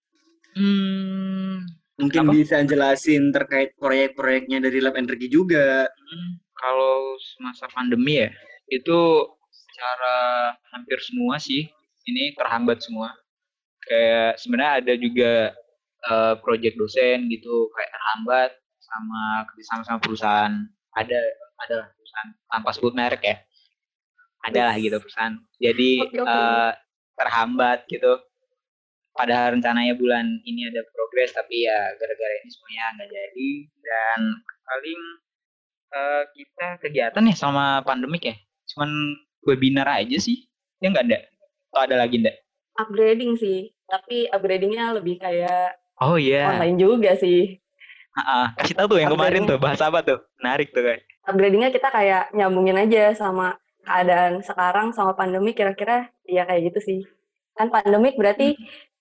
Hmm, 0.57 1.61
Mungkin 2.01 2.21
Apa? 2.25 2.33
bisa 2.33 2.57
jelasin 2.65 3.29
terkait 3.31 3.77
proyek-proyeknya 3.77 4.65
dari 4.65 4.81
Lab 4.81 4.97
Energi 4.97 5.29
juga. 5.29 5.85
kalau 6.57 7.17
semasa 7.17 7.69
pandemi 7.73 8.21
ya, 8.21 8.29
itu 8.69 9.01
secara 9.49 10.17
hampir 10.73 11.01
semua 11.01 11.41
sih 11.41 11.65
ini 12.05 12.37
terhambat 12.37 12.85
semua. 12.85 13.17
Kayak 13.91 14.39
sebenarnya 14.39 14.73
ada 14.79 14.95
juga 14.95 15.33
eh, 16.07 16.35
proyek 16.39 16.79
dosen 16.79 17.27
gitu 17.27 17.67
kayak 17.75 17.91
terhambat 17.91 18.51
sama 18.79 19.23
kerjasama 19.51 19.83
sama 19.83 19.99
perusahaan. 19.99 20.55
Ada 20.95 21.19
ada 21.67 21.77
perusahaan 21.91 22.31
tanpa 22.47 22.71
sebut 22.71 22.95
merek 22.95 23.23
ya. 23.27 23.37
Ada 24.47 24.61
lah 24.71 24.77
gitu 24.79 24.97
perusahaan. 25.03 25.35
Jadi 25.59 25.91
eh, 26.07 26.71
terhambat 27.19 27.91
gitu. 27.91 28.15
Padahal 29.11 29.59
rencananya 29.59 29.99
bulan 29.99 30.39
ini 30.47 30.71
ada 30.71 30.87
progres 30.87 31.35
tapi 31.35 31.67
ya 31.67 31.93
gara-gara 31.99 32.35
ini 32.41 32.49
semuanya 32.55 32.85
nggak 32.95 33.11
jadi 33.11 33.51
dan 33.83 34.21
paling 34.63 35.01
eh, 35.91 36.23
kita 36.39 36.67
kegiatan 36.79 37.27
ya 37.27 37.35
sama 37.35 37.83
pandemik 37.83 38.23
ya. 38.23 38.37
Cuman 38.71 39.19
webinar 39.45 39.91
aja 39.91 40.17
sih. 40.17 40.47
Ya 40.79 40.95
nggak 40.95 41.11
ada. 41.11 41.19
Atau 41.71 41.81
ada 41.91 41.97
lagi 42.07 42.23
enggak? 42.23 42.39
Upgrading 42.81 43.37
sih, 43.37 43.77
tapi 43.91 44.31
upgradingnya 44.31 44.95
lebih 44.95 45.19
kayak 45.19 45.75
Oh 46.01 46.17
iya. 46.17 46.49
online 46.49 46.79
juga 46.79 47.13
sih. 47.13 47.61
Ah, 48.17 48.55
kasih 48.57 48.75
tahu 48.75 48.97
tuh 48.97 48.99
yang 49.03 49.13
kemarin 49.13 49.45
tuh 49.45 49.59
bahas 49.61 49.79
apa 49.83 50.01
tuh? 50.01 50.19
Menarik 50.41 50.73
tuh 50.73 50.81
kayak. 50.81 51.03
Upgradingnya 51.29 51.71
kita 51.71 51.93
kayak 51.93 52.33
nyambungin 52.33 52.79
aja 52.79 53.13
sama 53.13 53.55
keadaan 53.85 54.41
sekarang 54.41 54.91
sama 54.91 55.13
pandemi 55.13 55.53
kira-kira 55.53 56.09
ya 56.25 56.49
kayak 56.49 56.73
gitu 56.73 56.81
sih. 56.81 57.01
Kan 57.55 57.69
pandemik 57.69 58.17
berarti 58.17 58.57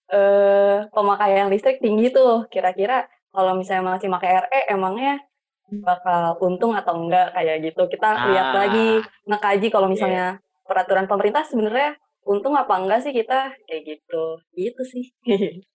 eh 0.09 0.77
pemakaian 0.89 1.47
listrik 1.47 1.79
tinggi 1.79 2.09
tuh. 2.09 2.49
Kira-kira 2.49 3.07
kalau 3.29 3.55
misalnya 3.55 3.95
masih 3.95 4.09
pakai 4.09 4.29
RE 4.43 4.59
emangnya 4.69 5.21
bakal 5.69 6.35
untung 6.41 6.73
atau 6.73 6.97
enggak 6.97 7.31
kayak 7.31 7.61
gitu. 7.63 7.85
Kita 7.87 8.09
lihat 8.29 8.47
Ah. 8.51 8.57
lagi 8.67 8.87
ngekaji 9.25 9.67
kalau 9.69 9.87
misalnya 9.87 10.37
peraturan 10.65 11.05
pemerintah 11.05 11.45
sebenarnya 11.45 11.97
untung 12.27 12.53
apa 12.53 12.75
enggak 12.75 13.03
sih 13.05 13.13
kita 13.15 13.53
kayak 13.67 13.81
gitu. 13.87 14.23
Gitu 14.53 14.81
sih. 14.85 15.05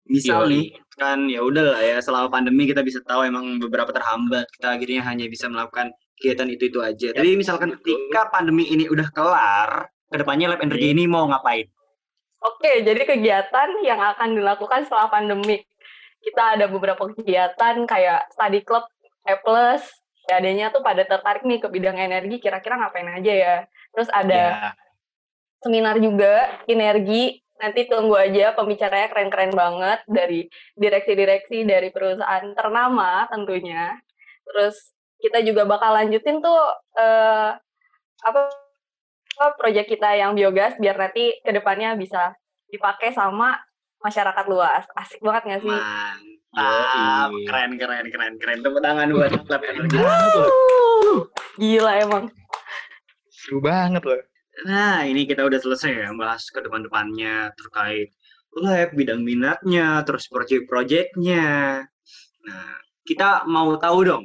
Misal 0.08 0.46
Yoi. 0.46 0.50
nih, 0.52 0.64
kan 1.00 1.18
ya 1.28 1.40
udah 1.40 1.74
lah 1.74 1.82
ya 1.82 1.96
selama 2.00 2.28
pandemi 2.28 2.68
kita 2.68 2.84
bisa 2.84 3.00
tahu 3.04 3.24
emang 3.24 3.58
beberapa 3.58 3.90
terhambat. 3.90 4.46
Kita 4.52 4.76
akhirnya 4.76 5.02
hanya 5.08 5.26
bisa 5.28 5.48
melakukan 5.48 5.90
kegiatan 6.20 6.48
itu-itu 6.50 6.78
aja. 6.80 7.08
Ya, 7.10 7.16
Tapi 7.16 7.34
misalkan 7.34 7.74
betul. 7.74 7.82
ketika 7.82 8.30
pandemi 8.30 8.64
ini 8.70 8.86
udah 8.86 9.08
kelar, 9.10 9.90
ke 10.12 10.16
depannya 10.20 10.54
Lab 10.54 10.62
Energi 10.62 10.94
ini 10.94 11.04
mau 11.10 11.26
ngapain? 11.26 11.66
Oke, 12.44 12.84
jadi 12.84 13.02
kegiatan 13.08 13.68
yang 13.82 13.98
akan 13.98 14.36
dilakukan 14.36 14.84
setelah 14.84 15.08
pandemik. 15.08 15.64
Kita 16.20 16.56
ada 16.56 16.68
beberapa 16.68 17.08
kegiatan 17.12 17.84
kayak 17.84 18.20
study 18.32 18.60
club 18.64 18.84
E+, 19.24 19.32
ya 20.28 20.36
adanya 20.36 20.68
tuh 20.68 20.84
pada 20.84 21.08
tertarik 21.08 21.48
nih 21.48 21.64
ke 21.64 21.68
bidang 21.72 21.96
energi, 21.96 22.36
kira-kira 22.40 22.76
ngapain 22.76 23.08
aja 23.08 23.32
ya. 23.32 23.56
Terus 23.96 24.08
ada 24.12 24.42
Ya. 24.52 24.83
Seminar 25.64 25.96
juga, 25.96 26.60
energi, 26.68 27.40
nanti 27.56 27.88
tunggu 27.88 28.12
aja 28.20 28.52
pembicaranya 28.52 29.08
keren-keren 29.08 29.56
banget 29.56 30.04
dari 30.04 30.44
direksi-direksi 30.76 31.64
dari 31.64 31.88
perusahaan 31.88 32.44
ternama 32.52 33.24
tentunya. 33.32 33.96
Terus 34.44 34.76
kita 35.16 35.40
juga 35.40 35.64
bakal 35.64 35.96
lanjutin 35.96 36.44
tuh 36.44 36.60
eh, 37.00 37.50
apa 38.24 38.40
apa 39.34 39.46
proyek 39.58 39.90
kita 39.90 40.14
yang 40.14 40.36
biogas 40.36 40.78
biar 40.78 40.94
nanti 40.94 41.40
ke 41.42 41.50
depannya 41.50 41.96
bisa 41.96 42.36
dipakai 42.68 43.16
sama 43.16 43.56
masyarakat 44.04 44.44
luas. 44.46 44.84
Asik 44.92 45.24
banget 45.24 45.42
nggak 45.48 45.62
sih? 45.64 45.78
Mantap, 46.54 47.30
keren, 47.50 47.70
keren, 47.80 48.06
keren, 48.12 48.32
keren. 48.38 48.58
Tepuk 48.62 48.78
tangan 48.78 49.10
buat 49.10 49.32
Lab 49.50 49.62
Energi. 49.64 49.96
Gila 51.58 51.92
emang. 51.98 52.24
Seru 53.32 53.58
banget 53.58 54.02
loh. 54.06 54.22
Nah, 54.62 55.02
ini 55.02 55.26
kita 55.26 55.42
udah 55.42 55.58
selesai 55.58 55.90
ya 55.90 56.08
bahas 56.14 56.46
ke 56.46 56.62
depan-depannya 56.62 57.50
terkait 57.58 58.14
lab, 58.54 58.94
bidang 58.94 59.26
minatnya, 59.26 60.06
terus 60.06 60.30
proyek-proyeknya. 60.30 61.82
Nah, 62.46 62.70
kita 63.02 63.44
mau 63.50 63.74
tahu 63.74 63.98
dong 64.06 64.24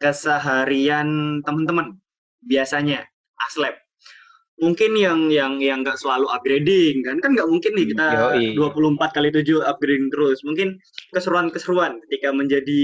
keseharian 0.00 1.38
teman-teman 1.46 1.94
biasanya 2.42 3.06
aslab. 3.46 3.78
Mungkin 4.62 4.94
yang 4.94 5.26
yang 5.26 5.58
yang 5.58 5.82
nggak 5.82 5.98
selalu 5.98 6.30
upgrading 6.30 7.02
kan 7.02 7.18
kan 7.18 7.34
nggak 7.34 7.50
mungkin 7.50 7.74
nih 7.74 7.86
kita 7.90 8.06
Yoi. 8.54 8.54
24 8.54 9.10
kali 9.10 9.28
7 9.34 9.58
upgrading 9.58 10.06
terus. 10.10 10.38
Mungkin 10.46 10.78
keseruan-keseruan 11.10 11.98
ketika 12.06 12.30
menjadi 12.30 12.82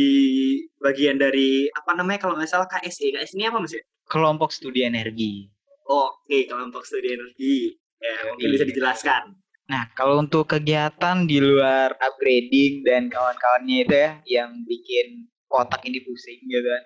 bagian 0.83 1.23
dari 1.23 1.71
apa 1.71 1.95
namanya 1.95 2.27
kalau 2.27 2.35
nggak 2.35 2.51
salah 2.51 2.67
KSE. 2.67 3.15
KSE 3.15 3.39
ini 3.39 3.47
apa 3.47 3.63
Mas 3.63 3.79
ya? 3.79 3.83
Kelompok 4.11 4.51
studi 4.51 4.83
energi. 4.83 5.47
Oke, 5.88 6.45
kelompok 6.45 6.85
studi 6.85 7.16
energi. 7.16 7.73
Ya, 7.99 8.28
mungkin 8.28 8.45
Iya. 8.45 8.54
bisa 8.61 8.64
dijelaskan. 8.68 9.23
Nah, 9.68 9.88
kalau 9.97 10.21
untuk 10.21 10.49
kegiatan 10.49 11.25
di 11.25 11.40
luar 11.40 11.97
upgrading 11.97 12.85
dan 12.85 13.09
kawan-kawannya 13.09 13.85
itu 13.85 13.95
ya, 13.97 14.11
yang 14.25 14.64
bikin 14.68 15.28
otak 15.49 15.80
ini 15.88 16.04
pusing 16.04 16.40
gitu 16.45 16.64
kan. 16.64 16.85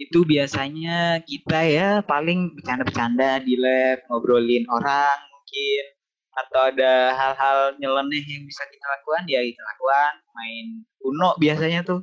Itu 0.00 0.24
biasanya 0.24 1.20
kita 1.24 1.60
ya 1.68 1.88
paling 2.00 2.56
bercanda-bercanda 2.56 3.44
di 3.44 3.60
lab, 3.60 4.08
ngobrolin 4.08 4.64
orang 4.72 5.20
mungkin. 5.28 5.84
Atau 6.32 6.60
ada 6.72 7.12
hal-hal 7.12 7.76
nyeleneh 7.76 8.24
yang 8.24 8.44
bisa 8.48 8.64
kita 8.68 8.86
lakukan, 8.88 9.28
ya 9.28 9.44
kita 9.44 9.60
lakukan. 9.60 10.12
Main 10.32 10.66
Uno 11.04 11.36
biasanya 11.36 11.84
tuh. 11.84 12.00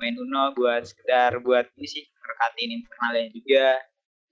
Main 0.00 0.16
Uno 0.16 0.56
buat 0.56 0.88
sekedar 0.88 1.40
buat 1.44 1.68
ini 1.76 1.88
sih, 1.88 2.04
rekatin 2.08 2.80
internalnya 2.80 3.28
juga. 3.32 3.68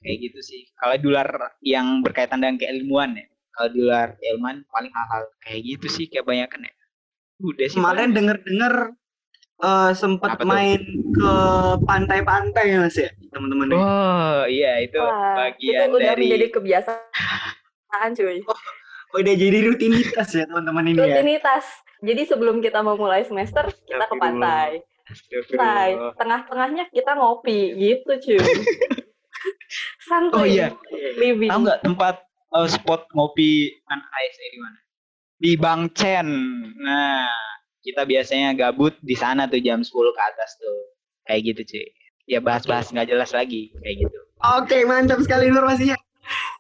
Kayak 0.02 0.18
gitu 0.18 0.38
sih. 0.42 0.61
Kalau 0.75 0.94
di 0.99 1.06
luar 1.06 1.28
yang 1.62 2.02
berkaitan 2.02 2.42
dengan 2.42 2.59
keilmuan 2.59 3.14
ya 3.14 3.26
kalau 3.52 3.68
di 3.68 3.80
luar 3.85 4.16
ilmuwan 4.16 4.64
paling 4.64 4.88
hal-hal 4.88 5.23
kayak 5.44 5.61
gitu 5.61 5.87
sih 5.87 6.09
kayak 6.09 6.25
banyak 6.25 6.49
kan 6.49 6.64
ya 6.64 6.73
udah 7.42 7.66
sih 7.68 7.76
Kemarin 7.76 8.00
paling. 8.00 8.14
denger-dengar 8.16 8.75
eh, 9.61 9.90
sempat 9.92 10.30
Apa 10.35 10.42
tuh? 10.42 10.49
main 10.49 10.80
ke 11.12 11.35
pantai-pantai 11.85 12.64
ya 12.64 12.78
Mas 12.80 12.97
ya, 12.97 13.11
teman-teman. 13.28 13.76
oh 13.76 14.42
iya 14.49 14.80
itu 14.80 14.97
Wah, 14.97 15.37
bagian 15.37 15.85
itu 15.85 15.97
udah 16.00 16.09
dari 16.16 16.23
menjadi 16.25 16.47
kebiasaan 16.49 18.09
cuy. 18.16 18.38
Oh, 18.49 18.61
udah 19.21 19.35
jadi 19.37 19.59
rutinitas 19.68 20.28
ya 20.32 20.44
teman-teman 20.49 20.85
ini 20.88 20.99
ya. 20.99 21.04
Rutinitas. 21.21 21.64
Jadi 22.02 22.23
sebelum 22.26 22.59
kita 22.59 22.80
memulai 22.80 23.23
semester, 23.23 23.68
kita 23.85 24.09
ke 24.09 24.16
pantai. 24.16 24.80
Pantai. 25.52 25.90
Tengah-tengahnya 26.16 26.88
kita 26.88 27.14
ngopi 27.14 27.76
gitu 27.76 28.11
cuy. 28.18 28.40
Santuy. 30.02 30.38
oh 30.38 30.47
iya 30.47 30.68
Living. 31.18 31.50
tahu 31.50 31.61
nggak 31.66 31.80
tempat 31.87 32.14
eh, 32.59 32.68
spot 32.68 33.06
ngopi 33.14 33.71
kan 33.87 34.00
ASE 34.02 34.44
di 34.50 34.59
mana 34.59 34.78
di 35.42 35.52
Bang 35.59 35.90
Chen 35.94 36.28
nah 36.82 37.26
kita 37.82 38.06
biasanya 38.06 38.54
gabut 38.54 38.94
di 39.02 39.14
sana 39.18 39.50
tuh 39.50 39.59
jam 39.59 39.82
10 39.82 39.90
ke 39.90 40.23
atas 40.23 40.50
tuh 40.59 40.78
kayak 41.26 41.40
gitu 41.54 41.61
cuy 41.75 41.87
ya 42.30 42.38
bahas-bahas 42.38 42.90
nggak 42.94 43.11
jelas 43.11 43.30
lagi 43.35 43.75
kayak 43.82 44.06
gitu 44.06 44.18
Oke, 44.42 44.82
mantap 44.82 45.23
sekali 45.23 45.54
informasinya. 45.54 45.94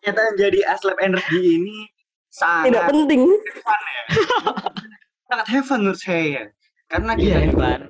Ternyata 0.02 0.20
menjadi 0.34 0.58
aslab 0.70 0.98
energi 1.02 1.40
ini 1.58 1.76
sangat 2.30 2.70
Tidak 2.70 2.84
penting. 2.86 3.22
sangat 5.28 5.46
heaven 5.50 5.78
menurut 5.82 5.98
saya. 5.98 6.42
Karena 6.86 7.12
kita 7.18 7.26
iya 7.26 7.38
juga 7.42 7.50
Evan 7.50 7.80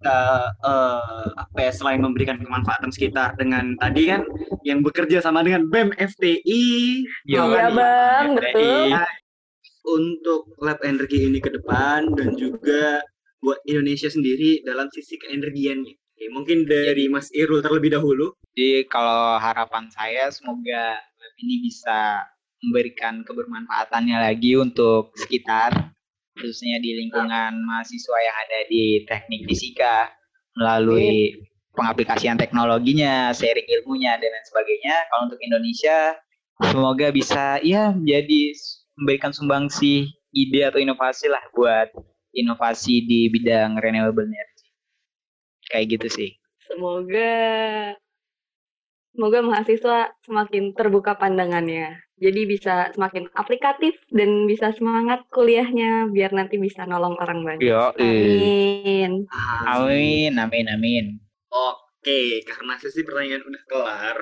kita 0.00 0.20
eh, 0.64 1.24
apa 1.36 1.58
ya 1.60 1.72
selain 1.76 2.00
memberikan 2.00 2.40
kemanfaatan 2.40 2.88
sekitar 2.88 3.36
dengan 3.36 3.76
tadi 3.76 4.08
kan 4.08 4.24
yang 4.64 4.80
bekerja 4.80 5.20
sama 5.20 5.44
dengan 5.44 5.68
BEM 5.68 5.92
FTI 5.92 6.64
Iya 7.28 7.42
iya. 7.44 7.68
bang, 7.68 8.26
FTI. 8.40 8.96
betul. 8.96 9.04
untuk 9.80 10.42
lab 10.60 10.80
energi 10.84 11.28
ini 11.28 11.36
ke 11.36 11.52
depan 11.52 12.16
dan 12.16 12.32
juga 12.32 13.04
buat 13.40 13.60
Indonesia 13.68 14.08
sendiri 14.08 14.60
dalam 14.64 14.88
sisi 14.92 15.16
keenergiannya? 15.16 15.96
Oke, 15.96 16.26
mungkin 16.32 16.64
dari 16.64 17.08
Mas 17.08 17.32
Irul 17.32 17.60
terlebih 17.60 17.96
dahulu. 17.96 18.36
Jadi 18.52 18.84
kalau 18.88 19.40
harapan 19.40 19.88
saya 19.88 20.28
semoga 20.28 20.96
lab 20.96 21.34
ini 21.40 21.64
bisa 21.64 22.24
memberikan 22.60 23.24
kebermanfaatannya 23.24 24.16
lagi 24.20 24.56
untuk 24.56 25.12
sekitar 25.16 25.72
khususnya 26.40 26.80
di 26.80 26.96
lingkungan 26.96 27.52
mahasiswa 27.68 28.18
yang 28.24 28.36
ada 28.48 28.58
di 28.66 29.04
teknik 29.04 29.44
fisika 29.44 30.08
melalui 30.56 31.36
pengaplikasian 31.76 32.40
teknologinya, 32.40 33.30
sharing 33.30 33.68
ilmunya 33.68 34.18
dan 34.18 34.30
lain 34.32 34.46
sebagainya. 34.48 34.96
Kalau 35.12 35.22
untuk 35.30 35.40
Indonesia 35.44 36.18
semoga 36.60 37.08
bisa 37.12 37.60
ya 37.62 37.94
menjadi 37.94 38.56
memberikan 38.98 39.30
sumbangsi 39.32 40.10
ide 40.34 40.66
atau 40.66 40.80
inovasi 40.82 41.30
lah 41.30 41.44
buat 41.54 41.88
inovasi 42.34 43.06
di 43.06 43.30
bidang 43.30 43.78
renewable 43.78 44.26
energy. 44.26 44.68
Kayak 45.70 46.00
gitu 46.00 46.08
sih. 46.10 46.30
Semoga 46.66 47.30
semoga 49.20 49.44
mahasiswa 49.44 50.16
semakin 50.24 50.72
terbuka 50.72 51.12
pandangannya. 51.12 51.92
Jadi 52.16 52.40
bisa 52.48 52.88
semakin 52.96 53.28
aplikatif 53.36 53.92
dan 54.08 54.48
bisa 54.48 54.72
semangat 54.72 55.28
kuliahnya 55.28 56.08
biar 56.08 56.32
nanti 56.32 56.56
bisa 56.56 56.88
nolong 56.88 57.20
orang 57.20 57.44
banyak. 57.44 57.68
Yo, 57.68 57.92
Amin. 58.00 59.28
amin, 59.28 60.32
amin, 60.40 60.66
amin. 60.72 61.04
Oke, 61.52 62.40
karena 62.48 62.80
sesi 62.80 63.04
pertanyaan 63.04 63.44
udah 63.44 63.62
kelar. 63.68 64.18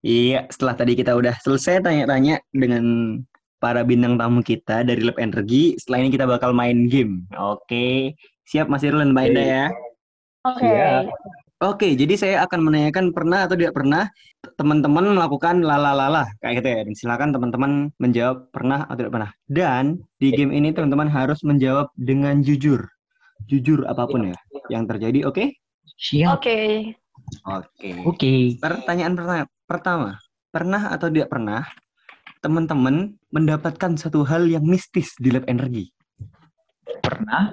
Iya, 0.00 0.48
setelah 0.48 0.80
tadi 0.80 0.96
kita 0.96 1.12
udah 1.12 1.36
selesai 1.44 1.84
tanya-tanya 1.84 2.40
dengan 2.56 3.20
para 3.60 3.84
bintang 3.84 4.16
tamu 4.16 4.40
kita 4.40 4.80
dari 4.80 5.04
Lab 5.04 5.20
Energi, 5.20 5.76
setelah 5.76 6.08
ini 6.08 6.08
kita 6.08 6.24
bakal 6.24 6.56
main 6.56 6.88
game. 6.88 7.28
Oke, 7.36 8.16
siap 8.48 8.72
Mas 8.72 8.80
Irul 8.80 9.04
dan 9.04 9.12
Mbak 9.12 9.24
Enda 9.28 9.44
ya? 9.44 9.66
Oke. 10.48 10.64
Siap. 10.64 11.04
Oke, 11.60 11.92
jadi 11.92 12.16
saya 12.16 12.36
akan 12.48 12.72
menanyakan 12.72 13.12
pernah 13.12 13.44
atau 13.44 13.52
tidak 13.52 13.76
pernah 13.76 14.08
teman-teman 14.56 15.12
melakukan 15.12 15.60
lalalala 15.60 16.24
kayak 16.40 16.64
gitu 16.64 16.68
ya. 16.72 16.80
Dan 16.88 16.94
silakan 16.96 17.28
teman-teman 17.36 17.72
menjawab 18.00 18.48
pernah 18.48 18.88
atau 18.88 19.04
tidak 19.04 19.12
pernah. 19.12 19.30
Dan 19.44 20.00
di 20.16 20.32
game 20.32 20.56
ini 20.56 20.72
teman-teman 20.72 21.12
harus 21.12 21.44
menjawab 21.44 21.92
dengan 22.00 22.40
jujur. 22.40 22.80
Jujur 23.44 23.84
apa 23.84 24.08
pun 24.08 24.32
ya 24.32 24.36
yang 24.72 24.88
terjadi, 24.88 25.28
oke? 25.28 25.52
Siap. 26.00 26.40
Oke. 26.40 26.58
Oke. 27.44 27.90
Oke. 28.08 28.32
Pertanyaan 28.56 29.12
pertama, 29.12 29.44
pertama, 29.68 30.10
pernah 30.48 30.82
atau 30.96 31.12
tidak 31.12 31.28
pernah 31.28 31.68
teman-teman 32.40 33.20
mendapatkan 33.36 34.00
satu 34.00 34.24
hal 34.24 34.48
yang 34.48 34.64
mistis 34.64 35.12
di 35.20 35.28
lab 35.28 35.44
energi? 35.44 35.92
Pernah? 37.04 37.52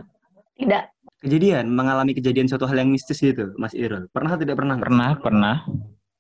Tidak. 0.55 0.96
Kejadian, 1.17 1.74
mengalami 1.74 2.13
kejadian 2.13 2.45
suatu 2.45 2.69
hal 2.69 2.77
yang 2.77 2.93
mistis 2.93 3.17
gitu, 3.17 3.50
Mas 3.57 3.74
Irul. 3.74 4.05
Pernah 4.13 4.38
atau 4.38 4.45
tidak 4.45 4.62
pernah? 4.62 4.77
Pernah, 4.77 5.09
pernah. 5.17 5.55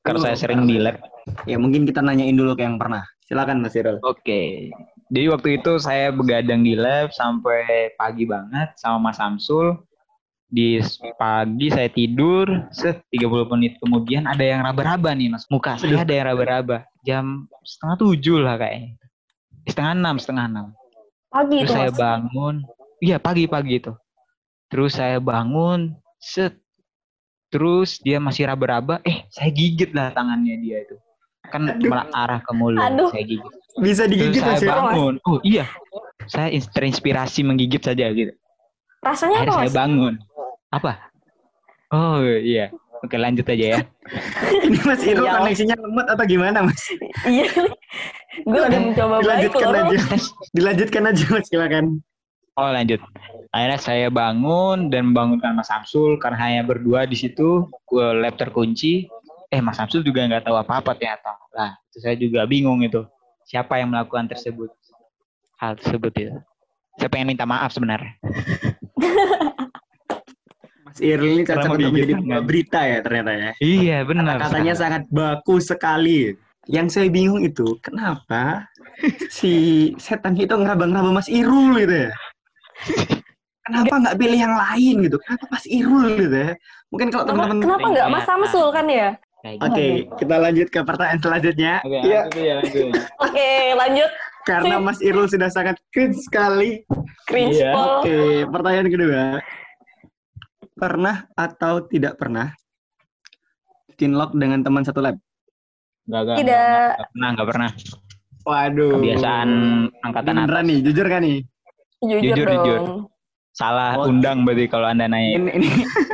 Karena 0.01 0.19
saya 0.25 0.35
sering 0.39 0.65
di 0.65 0.81
lab. 0.81 0.97
Ya 1.45 1.61
mungkin 1.61 1.85
kita 1.85 2.01
nanyain 2.01 2.33
dulu 2.33 2.57
ke 2.57 2.65
yang 2.65 2.81
pernah. 2.81 3.05
Silakan 3.29 3.61
Mas 3.61 3.77
Irul. 3.77 4.01
Oke. 4.01 4.73
Jadi 5.13 5.25
waktu 5.29 5.61
itu 5.61 5.77
saya 5.77 6.09
begadang 6.09 6.65
di 6.65 6.73
lab 6.73 7.13
sampai 7.13 7.93
pagi 7.93 8.25
banget 8.25 8.73
sama 8.81 9.11
Mas 9.11 9.21
Samsul. 9.21 9.77
Di 10.47 10.79
pagi 11.19 11.67
saya 11.67 11.91
tidur, 11.91 12.47
set 12.71 13.03
30 13.11 13.51
menit 13.51 13.75
kemudian 13.83 14.23
ada 14.25 14.39
yang 14.39 14.63
raba-raba 14.63 15.11
nih 15.11 15.27
mas. 15.27 15.43
Muka 15.51 15.75
saya 15.75 16.07
ada 16.07 16.13
yang 16.15 16.31
raba-raba. 16.31 16.87
Jam 17.03 17.51
setengah 17.67 17.99
tujuh 17.99 18.39
lah 18.39 18.55
kayaknya. 18.55 18.95
Setengah 19.67 19.91
enam, 19.99 20.15
setengah 20.15 20.45
enam. 20.47 20.65
Pagi 21.27 21.67
Terus 21.67 21.67
itu 21.67 21.75
saya 21.75 21.91
mas. 21.91 21.99
bangun. 21.99 22.55
Iya 23.03 23.19
pagi-pagi 23.19 23.73
itu. 23.75 23.91
Terus 24.67 24.91
saya 24.93 25.17
bangun, 25.17 25.95
set. 26.17 26.59
Terus 27.47 27.99
dia 27.99 28.19
masih 28.19 28.43
raba-raba. 28.45 28.99
Eh, 29.01 29.23
saya 29.29 29.47
gigit 29.49 29.91
lah 29.91 30.11
tangannya 30.11 30.59
dia 30.59 30.83
itu. 30.83 30.95
Kan 31.47 31.63
Aduh. 31.65 31.87
malah 31.87 32.07
arah 32.11 32.39
ke 32.39 32.51
mulut. 32.51 32.83
Aduh. 32.83 33.07
Saya 33.07 33.23
gigit. 33.23 33.47
Bisa 33.77 34.03
Terus 34.03 34.11
digigit 34.11 34.41
saya 34.41 34.51
Mas 34.51 34.61
Irul? 34.61 34.75
bangun. 34.75 35.13
Oh 35.23 35.39
iya. 35.41 35.65
Saya 36.27 36.51
ins- 36.51 36.67
terinspirasi 36.67 37.39
menggigit 37.41 37.79
saja 37.79 38.11
gitu. 38.11 38.35
Rasanya 38.99 39.39
Akhirnya 39.39 39.47
apa 39.47 39.57
saya 39.57 39.69
mas? 39.69 39.77
bangun. 39.77 40.13
Apa? 40.67 40.91
Oh 41.87 42.19
iya. 42.21 42.67
Oke 42.99 43.15
lanjut 43.15 43.45
aja 43.45 43.65
ya. 43.77 43.79
Ini 44.67 44.79
Mas 44.83 45.01
Irul 45.01 45.23
Iya. 45.23 45.39
koneksinya 45.39 45.75
lemot 45.77 46.07
atau 46.09 46.25
gimana 46.25 46.57
Mas? 46.65 46.81
Iya. 47.23 47.47
Gue 48.43 48.59
udah 48.59 48.79
mencoba 48.81 49.15
baik 49.15 49.23
Dilanjutkan 49.23 49.69
aja. 49.71 49.97
Dilanjutkan 50.57 51.03
aja 51.07 51.23
Mas, 51.31 51.45
silakan. 51.47 51.85
Oh 52.57 52.73
lanjut. 52.73 52.97
Akhirnya 53.53 53.77
saya 53.77 54.07
bangun 54.09 54.89
dan 54.89 55.13
membangunkan 55.13 55.53
Mas 55.53 55.69
Samsul 55.69 56.17
karena 56.17 56.41
hanya 56.41 56.61
berdua 56.65 57.05
di 57.05 57.13
situ. 57.13 57.69
Gua 57.85 58.17
lab 58.17 58.33
terkunci. 58.33 59.05
Eh 59.53 59.61
Mas 59.61 59.77
Samsul 59.77 60.01
juga 60.01 60.25
nggak 60.25 60.49
tahu 60.49 60.57
apa-apa 60.57 60.97
ternyata. 60.97 61.37
Lah 61.53 61.77
itu 61.93 61.97
saya 62.01 62.17
juga 62.17 62.49
bingung 62.49 62.81
itu. 62.81 63.05
Siapa 63.45 63.77
yang 63.77 63.93
melakukan 63.93 64.25
tersebut? 64.25 64.73
Hal 65.61 65.77
tersebut 65.77 66.11
itu. 66.17 66.33
Saya 66.97 67.09
pengen 67.13 67.37
minta 67.37 67.45
maaf 67.45 67.69
sebenarnya. 67.69 68.17
Mas 70.89 70.97
Irul 70.97 71.29
ini 71.37 71.43
cocok 71.45 71.77
untuk 71.77 71.93
menjadi 71.93 72.41
berita 72.41 72.81
ya 72.81 72.99
ternyata 73.05 73.31
ya. 73.37 73.51
Iya 73.61 73.97
benar. 74.01 74.41
Katanya 74.41 74.73
sangat 74.73 75.05
baku 75.13 75.61
sekali. 75.61 76.33
Yang 76.67 76.99
saya 76.99 77.07
bingung 77.07 77.47
itu, 77.47 77.79
kenapa 77.79 78.67
si 79.31 79.95
setan 79.95 80.35
itu 80.35 80.51
ngeraba-ngeraba 80.51 81.15
Mas 81.15 81.31
Irul 81.31 81.79
gitu 81.79 82.09
ya? 82.09 82.11
Kenapa 83.67 83.93
nggak 83.99 84.15
pilih 84.15 84.39
yang 84.39 84.55
lain 84.55 84.95
gitu? 85.03 85.17
Kenapa 85.19 85.45
Mas 85.51 85.65
Irul 85.67 86.07
gitu 86.15 86.37
ya? 86.39 86.51
Mungkin 86.87 87.07
kalau 87.11 87.23
Kenapa, 87.27 87.39
teman-teman 87.51 87.63
kenapa 87.67 87.87
nggak 87.91 88.07
mas 88.07 88.23
Samsul 88.23 88.67
kan 88.71 88.85
ya? 88.87 89.09
Oke, 89.47 89.79
gitu. 90.03 90.15
kita 90.17 90.35
lanjut 90.39 90.67
ke 90.67 90.79
pertanyaan 90.83 91.19
selanjutnya. 91.19 91.73
Oke, 91.83 91.99
Iya, 91.99 92.19
lanjut 92.25 92.41
ya, 92.41 92.53
lanjut. 92.57 92.85
Oke 93.21 93.49
lanjut. 93.75 94.11
karena. 94.47 94.75
Mas 94.79 94.99
Irul 95.03 95.27
sudah 95.27 95.49
sangat 95.51 95.75
cringe 95.91 96.15
sekali. 96.23 96.83
Cringe 97.27 97.59
Iya. 97.59 97.71
ball. 97.75 98.03
Oke, 98.03 98.17
pertanyaan 98.47 98.87
kedua. 98.87 99.23
Pernah 100.73 101.27
atau 101.33 101.83
tidak 101.83 102.15
pernah 102.15 102.55
cinlok 103.95 104.31
dengan 104.31 104.63
teman 104.63 104.83
satu 104.83 105.03
lab? 105.03 105.19
Enggak, 106.07 106.21
enggak. 106.23 106.37
Tidak. 106.39 106.87
Enggak 106.95 107.09
pernah, 107.11 107.29
enggak 107.35 107.47
pernah. 107.51 107.69
Waduh. 108.47 108.91
Kebiasaan 108.95 109.49
angkatan 110.01 110.33
beneran 110.33 110.55
atas. 110.55 110.67
nih, 110.71 110.77
jujur 110.87 111.07
kan 111.07 111.21
nih? 111.21 111.39
Jujur, 111.99 112.21
Jujur, 112.23 112.45
dong. 112.45 112.57
jujur. 112.59 112.81
Salah 113.51 113.97
Oh. 113.97 114.05
undang 114.05 114.45
berarti 114.45 114.69
kalau 114.69 114.85
Anda 114.85 115.09
nanya. 115.09 115.33
Ini 115.33 115.49
ini, 115.51 115.67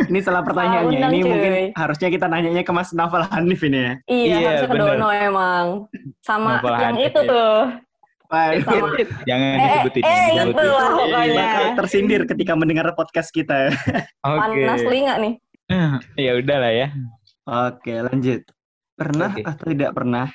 ini 0.08 0.19
salah 0.19 0.39
pertanyaannya. 0.41 0.96
undang, 0.96 1.12
ini 1.12 1.19
cuy. 1.19 1.28
mungkin 1.28 1.52
harusnya 1.76 2.08
kita 2.08 2.26
nanyanya 2.26 2.63
ke 2.63 2.72
Mas 2.72 2.89
Naval 2.91 3.28
Hanif 3.28 3.60
ini 3.62 3.76
ya. 3.76 3.93
Iya, 4.08 4.24
Iya, 4.34 4.48
harusnya 4.50 4.69
ke. 4.69 4.78
Dono 4.80 5.10
emang. 5.12 5.65
Sama 6.19 6.50
Novel 6.58 6.72
yang 6.74 6.84
Hanif, 6.89 7.04
itu 7.06 7.19
ya. 7.19 7.28
tuh. 7.28 7.58
Waduh. 8.26 8.62
Sama. 8.63 8.88
Jangan 9.28 9.50
Eh, 9.52 9.60
disebutin. 9.60 10.02
eh, 10.02 10.08
jangan 10.08 10.24
itu 10.24 10.56
disebutin. 10.56 10.72
lah 10.74 10.89
pokoknya. 10.89 11.36
Bakal 11.36 11.65
tersindir 11.76 12.22
ketika 12.26 12.54
mendengar 12.56 12.88
podcast 12.93 13.30
kita. 13.30 13.60
Oke. 14.24 14.39
Panas 14.39 14.82
telinga 14.82 15.13
nih. 15.19 15.34
Ya 16.17 16.32
udah 16.34 16.58
lah 16.60 16.72
ya. 16.72 16.88
Oke, 17.43 17.93
lanjut. 18.00 18.41
Pernah 18.93 19.32
Oke. 19.34 19.41
atau 19.43 19.65
tidak 19.67 19.91
pernah 19.91 20.32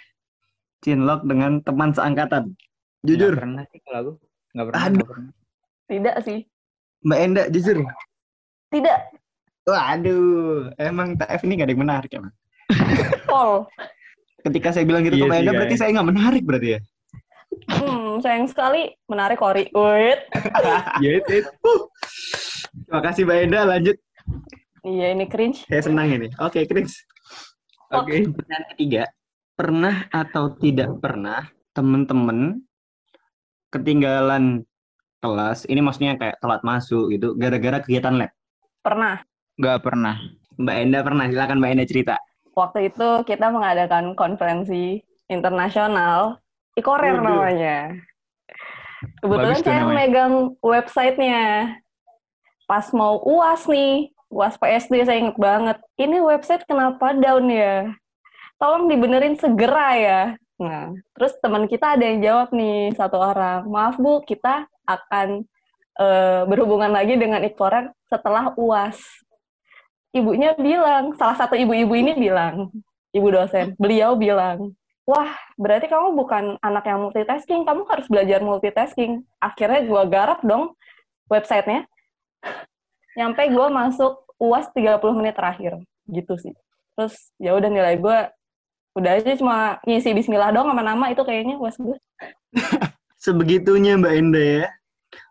cinlok 0.79 1.25
dengan 1.25 1.59
teman 1.61 1.91
seangkatan? 1.91 2.53
Jujur, 3.01 3.33
pernah 3.35 3.65
sih 3.65 3.81
kalau 3.81 3.99
aku. 3.99 4.13
Enggak 4.51 4.67
pernah. 4.69 4.83
Aduh. 4.85 5.07
pernah. 5.07 5.33
Tidak 5.89 6.17
sih. 6.21 6.45
Mbak 7.03 7.19
Enda, 7.25 7.43
jujur. 7.49 7.81
Tidak. 8.69 8.99
Waduh, 9.69 10.73
emang 10.81 11.17
TF 11.17 11.41
ini 11.45 11.61
gak 11.61 11.67
ada 11.69 11.73
yang 11.73 11.83
menarik 11.85 12.11
ya, 12.13 12.21
Mas? 12.21 12.35
Pol. 13.29 13.65
Ketika 14.45 14.73
saya 14.73 14.85
bilang 14.85 15.05
gitu 15.05 15.17
Iya 15.17 15.25
ke 15.25 15.29
Mbak 15.29 15.37
sih, 15.37 15.43
Enda, 15.43 15.51
Kak, 15.53 15.59
berarti 15.59 15.75
ya. 15.75 15.81
saya 15.81 15.91
nggak 15.97 16.09
menarik 16.09 16.43
berarti 16.45 16.69
ya? 16.69 16.81
Hmm, 17.69 18.09
sayang 18.21 18.47
sekali. 18.49 18.83
Menarik 19.09 19.41
Ori. 19.41 19.65
Wait. 19.73 20.21
Ya 21.05 21.11
itu. 21.21 21.33
itu. 21.45 21.73
Terima 22.89 23.01
kasih 23.05 23.23
Mbak 23.25 23.39
Enda, 23.49 23.61
lanjut. 23.65 23.97
Iya, 24.85 25.07
ini 25.13 25.25
cringe. 25.29 25.65
Saya 25.69 25.83
senang 25.85 26.09
ini. 26.13 26.29
Oke, 26.41 26.65
Chris. 26.65 27.05
Oke. 27.93 28.29
Pertanyaan 28.29 28.67
ketiga, 28.77 29.03
pernah 29.57 30.07
atau 30.13 30.53
tidak 30.61 30.93
pernah 31.01 31.49
teman-teman 31.73 32.63
ketinggalan 33.69 34.65
kelas, 35.19 35.67
ini 35.67 35.81
maksudnya 35.83 36.15
kayak 36.15 36.39
telat 36.39 36.63
masuk 36.63 37.11
gitu, 37.11 37.35
gara-gara 37.35 37.83
kegiatan 37.83 38.15
lab? 38.15 38.31
Pernah. 38.83 39.23
Enggak 39.59 39.79
pernah. 39.83 40.17
Mbak 40.59 40.77
Enda 40.79 41.01
pernah, 41.03 41.25
silakan 41.31 41.59
Mbak 41.63 41.71
Enda 41.75 41.87
cerita. 41.87 42.17
Waktu 42.55 42.91
itu 42.91 43.09
kita 43.27 43.47
mengadakan 43.55 44.19
konferensi 44.19 45.03
internasional. 45.31 46.43
Ikorer 46.75 47.19
Waduh. 47.19 47.27
namanya. 47.27 47.79
Kebetulan 49.23 49.55
Bagus 49.55 49.67
saya 49.67 49.81
namanya. 49.83 49.99
megang 49.99 50.35
websitenya. 50.63 51.47
Pas 52.67 52.87
mau 52.91 53.23
UAS 53.23 53.67
nih, 53.71 54.11
UAS 54.31 54.59
PSD 54.59 55.07
saya 55.07 55.19
inget 55.23 55.39
banget. 55.39 55.79
Ini 55.99 56.19
website 56.23 56.67
kenapa 56.67 57.15
down 57.15 57.47
ya? 57.51 57.91
Tolong 58.59 58.91
dibenerin 58.91 59.39
segera 59.39 59.89
ya. 59.95 60.23
Nah, 60.59 60.91
terus 61.15 61.39
teman 61.39 61.71
kita 61.71 61.95
ada 61.95 62.03
yang 62.03 62.19
jawab 62.19 62.49
nih 62.51 62.91
satu 62.99 63.15
orang, 63.23 63.71
maaf 63.71 63.95
bu, 63.95 64.19
kita 64.27 64.67
akan 64.89 65.45
uh, 66.01 66.49
berhubungan 66.49 66.89
lagi 66.89 67.21
dengan 67.21 67.45
Ikforan 67.45 67.93
setelah 68.09 68.57
uas. 68.57 68.97
Ibunya 70.17 70.57
bilang, 70.57 71.13
salah 71.21 71.37
satu 71.37 71.53
ibu-ibu 71.53 71.93
ini 71.93 72.17
bilang, 72.17 72.73
ibu 73.13 73.29
dosen, 73.29 73.77
beliau 73.77 74.17
bilang, 74.17 74.73
wah 75.05 75.37
berarti 75.61 75.93
kamu 75.93 76.17
bukan 76.17 76.45
anak 76.65 76.89
yang 76.89 77.05
multitasking, 77.05 77.69
kamu 77.69 77.85
harus 77.85 78.09
belajar 78.09 78.41
multitasking. 78.41 79.21
Akhirnya 79.37 79.85
gue 79.85 80.03
garap 80.09 80.41
dong 80.41 80.73
websitenya, 81.29 81.85
nyampe 83.21 83.45
gue 83.53 83.67
masuk 83.69 84.25
uas 84.41 84.65
30 84.73 84.97
menit 85.13 85.37
terakhir, 85.37 85.77
gitu 86.09 86.35
sih. 86.41 86.57
Terus 86.97 87.29
ya 87.37 87.53
udah 87.53 87.69
nilai 87.69 88.01
gue 88.01 88.19
udah 88.97 89.13
aja 89.15 89.37
cuma 89.39 89.79
ngisi 89.87 90.11
bismillah 90.17 90.51
dong 90.51 90.73
sama 90.73 90.83
nama 90.83 91.13
itu 91.13 91.21
kayaknya 91.21 91.61
uas 91.61 91.77
gue. 91.77 91.97
Sebegitunya 93.23 93.99
Mbak 94.01 94.15
Enda 94.15 94.43
ya. 94.43 94.67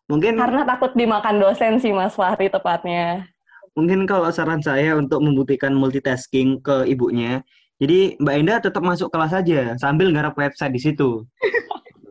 Mungkin 0.07 0.39
karena 0.39 0.63
takut 0.63 0.95
dimakan 0.95 1.35
dosen 1.43 1.83
sih 1.83 1.91
Mas 1.91 2.15
Fahri 2.15 2.47
tepatnya. 2.47 3.27
Mungkin 3.75 4.07
kalau 4.07 4.31
saran 4.31 4.63
saya 4.63 4.95
untuk 4.95 5.21
membuktikan 5.21 5.75
multitasking 5.75 6.63
ke 6.63 6.87
ibunya, 6.87 7.43
jadi 7.77 8.17
Mbak 8.17 8.35
Enda 8.41 8.55
tetap 8.57 8.81
masuk 8.81 9.13
kelas 9.13 9.35
saja 9.35 9.77
sambil 9.77 10.09
garap 10.09 10.33
website 10.33 10.73
di 10.73 10.81
situ. 10.81 11.27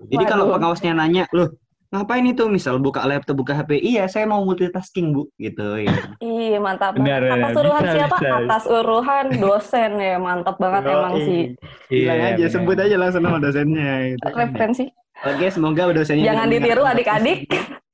Jadi 0.07 0.23
Waduh. 0.23 0.31
kalau 0.31 0.45
pengawasnya 0.55 0.95
nanya, 0.95 1.27
loh 1.35 1.51
ngapain 1.91 2.23
itu? 2.23 2.47
Misal 2.47 2.79
buka 2.79 3.03
laptop, 3.03 3.43
buka 3.43 3.59
HP, 3.59 3.83
iya 3.83 4.07
saya 4.07 4.23
mau 4.23 4.47
multitasking 4.47 5.11
bu, 5.11 5.27
gitu 5.43 5.83
ya. 5.83 5.91
Iya 6.23 6.63
mantap. 6.63 6.95
Benar, 6.95 7.27
Atas 7.27 7.59
uruhan 7.59 7.83
bisa, 7.83 7.95
siapa? 7.99 8.17
Bisa. 8.23 8.31
Atas 8.39 8.65
uruhan 8.71 9.27
dosen 9.43 9.91
ya, 9.99 10.17
mantap 10.23 10.57
banget 10.63 10.83
oh, 10.87 10.93
emang 10.95 11.15
iya. 11.19 11.27
sih. 11.27 11.43
Bilang 11.91 12.21
aja, 12.23 12.35
bener. 12.39 12.55
sebut 12.55 12.79
aja 12.79 12.97
langsung 13.03 13.23
nama 13.27 13.39
dosennya. 13.43 13.93
Gitu. 14.15 14.27
Referensi. 14.31 14.85
Oke, 15.27 15.47
semoga 15.51 15.83
dosennya. 15.91 16.25
Jangan 16.31 16.47
ditiru 16.55 16.83
adik-adik. 16.87 17.39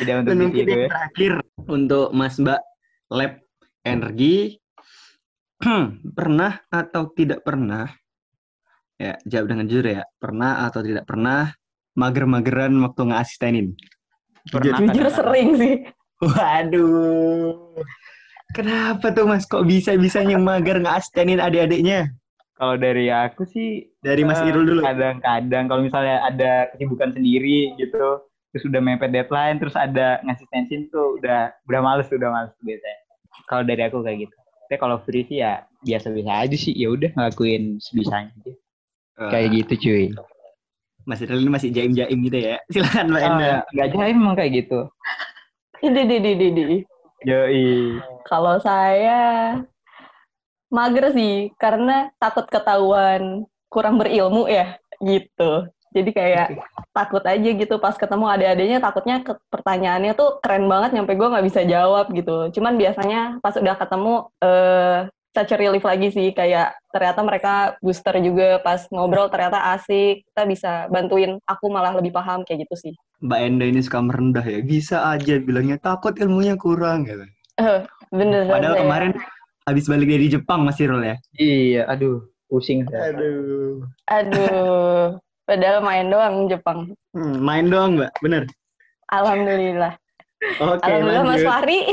Tidak 0.00 0.14
untuk 0.24 0.34
mungkin 0.38 0.64
yang 0.66 0.88
terakhir 0.88 1.32
untuk 1.68 2.06
Mas 2.16 2.36
Mbak 2.40 2.60
Lab 3.12 3.32
Energi. 3.84 4.56
Pernah 6.18 6.58
atau 6.72 7.12
tidak 7.14 7.46
pernah? 7.46 7.86
Ya 8.98 9.18
jawab 9.26 9.54
dengan 9.54 9.66
jujur 9.70 9.86
ya. 9.86 10.02
Pernah 10.18 10.66
atau 10.66 10.82
tidak 10.82 11.06
pernah 11.06 11.54
mager-mageran 11.94 12.72
waktu 12.82 13.02
ngasistenin 13.12 13.76
pernah 14.50 14.78
jujur 14.90 15.06
sering 15.12 15.48
sih. 15.54 15.74
Waduh. 16.22 17.78
Kenapa 18.54 19.10
tuh 19.14 19.26
mas? 19.26 19.46
Kok 19.46 19.64
bisa 19.66 19.94
bisanya 19.94 20.38
mager 20.38 20.82
ngasistenin 20.82 21.38
adik-adiknya? 21.38 22.10
Kalau 22.58 22.78
dari 22.78 23.10
aku 23.10 23.42
sih 23.42 23.90
dari 23.98 24.22
Mas 24.22 24.38
Irul 24.44 24.62
dulu. 24.68 24.80
kadang-kadang. 24.86 25.66
Kalau 25.66 25.82
misalnya 25.82 26.22
ada 26.22 26.70
kesibukan 26.70 27.10
sendiri 27.10 27.74
gitu 27.74 28.22
terus 28.52 28.68
udah 28.68 28.80
mepet 28.84 29.10
deadline 29.10 29.56
terus 29.56 29.72
ada 29.72 30.20
ngasistenin 30.28 30.92
tuh 30.92 31.16
udah 31.16 31.50
udah 31.64 31.80
males 31.80 32.08
udah 32.12 32.28
males 32.28 32.52
biasanya. 32.60 33.00
Kalau 33.48 33.64
dari 33.64 33.82
aku 33.88 34.04
kayak 34.04 34.28
gitu. 34.28 34.36
Tapi 34.68 34.76
kalau 34.76 34.96
free 35.04 35.24
sih 35.24 35.40
ya 35.40 35.64
biasa-biasa 35.80 36.32
aja 36.44 36.56
sih. 36.56 36.76
Ya 36.76 36.88
udah 36.92 37.10
ngelakuin 37.16 37.80
sebisanya 37.80 38.28
aja. 38.28 38.52
Uh, 39.16 39.30
kayak 39.32 39.48
gitu 39.56 39.72
cuy. 39.88 40.04
Masih 41.08 41.26
ini 41.26 41.50
masih 41.50 41.68
jaim-jaim 41.72 42.18
gitu 42.28 42.38
ya? 42.38 42.56
Silakan 42.72 43.10
mbak 43.10 43.22
oh, 43.24 43.28
Enda 43.32 43.52
nggak 43.72 43.88
jaim 43.96 44.16
emang 44.20 44.36
kayak 44.36 44.52
gitu. 44.64 44.80
Ini 45.82 46.00
di 46.06 46.16
di 46.20 46.32
di 46.36 46.48
di. 46.52 46.78
Yoi. 47.22 48.02
kalau 48.26 48.58
saya 48.60 49.56
mager 50.68 51.10
sih. 51.16 51.50
Karena 51.56 52.12
takut 52.20 52.44
ketahuan 52.52 53.48
kurang 53.72 53.96
berilmu 53.96 54.44
ya 54.52 54.76
gitu 55.00 55.66
jadi 55.92 56.10
kayak 56.10 56.46
takut 56.96 57.22
aja 57.24 57.50
gitu 57.52 57.76
pas 57.76 57.94
ketemu 57.94 58.24
adik-adiknya 58.32 58.78
takutnya 58.80 59.16
ke 59.20 59.32
pertanyaannya 59.52 60.12
tuh 60.16 60.40
keren 60.40 60.64
banget 60.66 60.96
nyampe 60.96 61.12
gue 61.14 61.28
nggak 61.28 61.46
bisa 61.46 61.60
jawab 61.68 62.08
gitu. 62.16 62.48
Cuman 62.56 62.80
biasanya 62.80 63.38
pas 63.44 63.54
udah 63.56 63.76
ketemu 63.76 64.14
eh 64.40 64.98
such 65.32 65.52
a 65.52 65.56
relief 65.56 65.84
lagi 65.84 66.08
sih. 66.12 66.28
Kayak 66.36 66.76
ternyata 66.92 67.20
mereka 67.24 67.52
booster 67.80 68.16
juga 68.20 68.60
pas 68.60 68.84
ngobrol 68.92 69.28
ternyata 69.32 69.72
asik. 69.76 70.24
Kita 70.28 70.42
bisa 70.48 70.72
bantuin 70.92 71.40
aku 71.48 71.68
malah 71.72 71.92
lebih 71.96 72.12
paham 72.12 72.44
kayak 72.44 72.68
gitu 72.68 72.88
sih. 72.88 72.94
Mbak 73.24 73.40
Enda 73.40 73.64
ini 73.68 73.80
suka 73.80 74.00
merendah 74.04 74.44
ya. 74.44 74.60
Bisa 74.60 74.96
aja 75.08 75.40
bilangnya 75.40 75.80
takut 75.80 76.16
ilmunya 76.20 76.56
kurang 76.56 77.08
gitu. 77.08 77.24
Uh, 77.60 77.84
bener 78.08 78.48
padahal 78.48 78.80
bener, 78.80 78.84
kemarin 78.88 79.12
ya. 79.12 79.24
habis 79.68 79.84
balik 79.84 80.08
dari 80.08 80.26
Jepang 80.32 80.64
Mas 80.64 80.80
Irul 80.80 81.04
ya? 81.04 81.16
Iya 81.36 81.84
aduh 81.84 82.24
pusing 82.48 82.88
aduh. 82.88 83.84
Aduh 84.08 85.20
Padahal 85.42 85.82
main 85.82 86.06
doang 86.06 86.46
Jepang. 86.46 86.78
Hmm, 87.12 87.34
main 87.42 87.66
doang 87.66 87.98
mbak, 87.98 88.14
bener? 88.22 88.46
Alhamdulillah. 89.10 89.98
Oke, 90.62 90.78
okay, 90.78 90.90
Alhamdulillah 90.90 91.24
lanjut. 91.26 91.38
Mas 91.38 91.46
Fahri. 91.46 91.78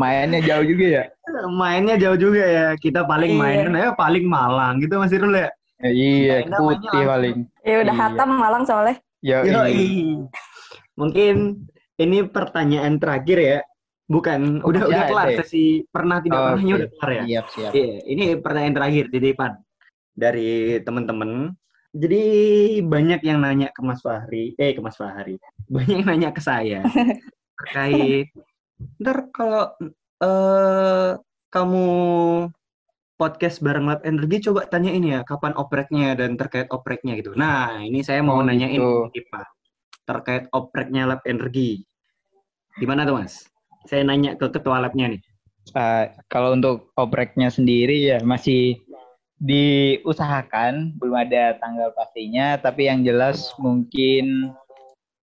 Mainnya 0.00 0.40
jauh 0.42 0.64
juga 0.66 0.86
ya? 0.88 1.04
Mainnya 1.46 1.96
jauh 2.00 2.18
juga 2.18 2.42
ya. 2.42 2.66
Kita 2.74 3.06
paling 3.06 3.36
iya. 3.36 3.40
main 3.40 3.58
kan 3.68 3.74
ya 3.76 3.88
paling 3.94 4.24
Malang 4.26 4.82
gitu 4.82 4.98
masih 4.98 5.22
dulu 5.22 5.36
ya. 5.38 5.50
ya 5.82 5.90
iya, 5.90 6.36
putih 6.48 7.04
paling. 7.06 7.36
Ya 7.62 7.76
udah 7.86 7.94
iya. 7.94 8.02
hatam 8.08 8.28
Malang 8.34 8.64
soalnya. 8.66 8.96
Yo, 9.22 9.38
Mungkin 10.98 11.34
ini 12.00 12.18
pertanyaan 12.26 12.98
terakhir 12.98 13.38
ya. 13.38 13.58
Bukan, 14.10 14.60
udah 14.66 14.82
ya, 14.82 14.88
udah 14.92 15.02
kelar 15.08 15.28
sesi 15.40 15.88
pernah 15.88 16.20
tidak 16.20 16.36
oh, 16.36 16.44
pernahnya 16.52 16.74
okay. 16.74 16.80
udah 16.82 16.90
kelar 16.90 17.10
ya. 17.12 17.22
Siap, 17.22 17.46
siap. 17.54 17.72
Iya, 17.72 17.96
ini 18.12 18.24
pertanyaan 18.36 18.74
terakhir 18.76 19.04
di 19.08 19.18
depan 19.22 19.50
dari 20.12 20.80
teman-teman. 20.84 21.52
Jadi 21.92 22.22
banyak 22.80 23.20
yang 23.20 23.44
nanya 23.44 23.68
ke 23.68 23.84
Mas 23.84 24.00
Fahri, 24.00 24.56
eh 24.56 24.72
ke 24.72 24.80
Mas 24.80 24.96
Fahri, 24.96 25.36
banyak 25.74 26.04
yang 26.04 26.08
nanya 26.08 26.30
ke 26.32 26.40
saya 26.40 26.80
terkait. 27.60 28.32
Ntar 28.96 29.28
kalau 29.30 29.64
eh, 30.24 31.10
kamu 31.52 31.86
podcast 33.20 33.60
bareng 33.60 33.86
Lab 33.86 34.02
Energi, 34.08 34.48
coba 34.48 34.66
tanya 34.66 34.90
ini 34.90 35.14
ya, 35.14 35.20
kapan 35.22 35.52
opreknya 35.54 36.16
dan 36.16 36.34
terkait 36.34 36.66
opreknya 36.72 37.14
gitu. 37.20 37.36
Nah, 37.36 37.84
ini 37.84 38.00
saya 38.00 38.24
mau 38.24 38.40
oh, 38.40 38.44
nanyain 38.44 38.80
gitu. 39.12 39.28
Pak 39.30 39.46
terkait 40.02 40.50
opreknya 40.50 41.06
Lab 41.06 41.22
Energi. 41.24 41.82
Gimana 42.78 43.06
tuh 43.06 43.22
Mas? 43.22 43.46
Saya 43.86 44.02
nanya 44.06 44.34
ke 44.34 44.50
ketua 44.50 44.82
labnya 44.82 45.14
nih. 45.14 45.22
Uh, 45.78 46.10
kalau 46.26 46.58
untuk 46.58 46.90
opreknya 46.98 47.46
sendiri 47.46 48.10
ya 48.10 48.18
masih 48.26 48.82
diusahakan 49.42 50.94
belum 51.02 51.18
ada 51.18 51.58
tanggal 51.58 51.90
pastinya 51.98 52.54
tapi 52.62 52.86
yang 52.86 53.02
jelas 53.02 53.50
mungkin 53.58 54.54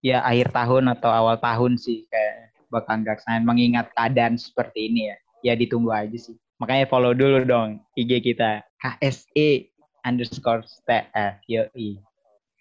ya 0.03 0.19
akhir 0.23 0.51
tahun 0.51 0.91
atau 0.91 1.07
awal 1.07 1.39
tahun 1.39 1.79
sih 1.79 2.03
kayak 2.11 2.51
bakal 2.69 3.01
nggak 3.01 3.19
mengingat 3.43 3.89
keadaan 3.97 4.37
seperti 4.37 4.89
ini 4.89 5.01
ya. 5.11 5.17
Ya 5.39 5.53
ditunggu 5.55 5.89
aja 5.91 6.15
sih. 6.15 6.37
Makanya 6.59 6.85
follow 6.87 7.15
dulu 7.15 7.43
dong 7.43 7.79
IG 7.97 8.21
kita. 8.23 8.63
KSE 8.79 9.71
underscore 10.03 10.63
TF 10.87 11.35
yoi. 11.47 11.99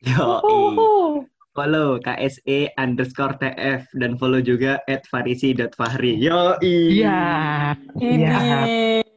Yoi. 0.03 1.27
Follow 1.55 1.99
KSE 1.99 2.71
underscore 2.79 3.35
TF 3.39 3.83
dan 3.99 4.15
follow 4.19 4.39
juga 4.39 4.79
at 4.87 5.03
farisi.fahri 5.11 6.19
yoi. 6.23 7.03
Iya. 7.03 7.23
Iya. 7.99 8.39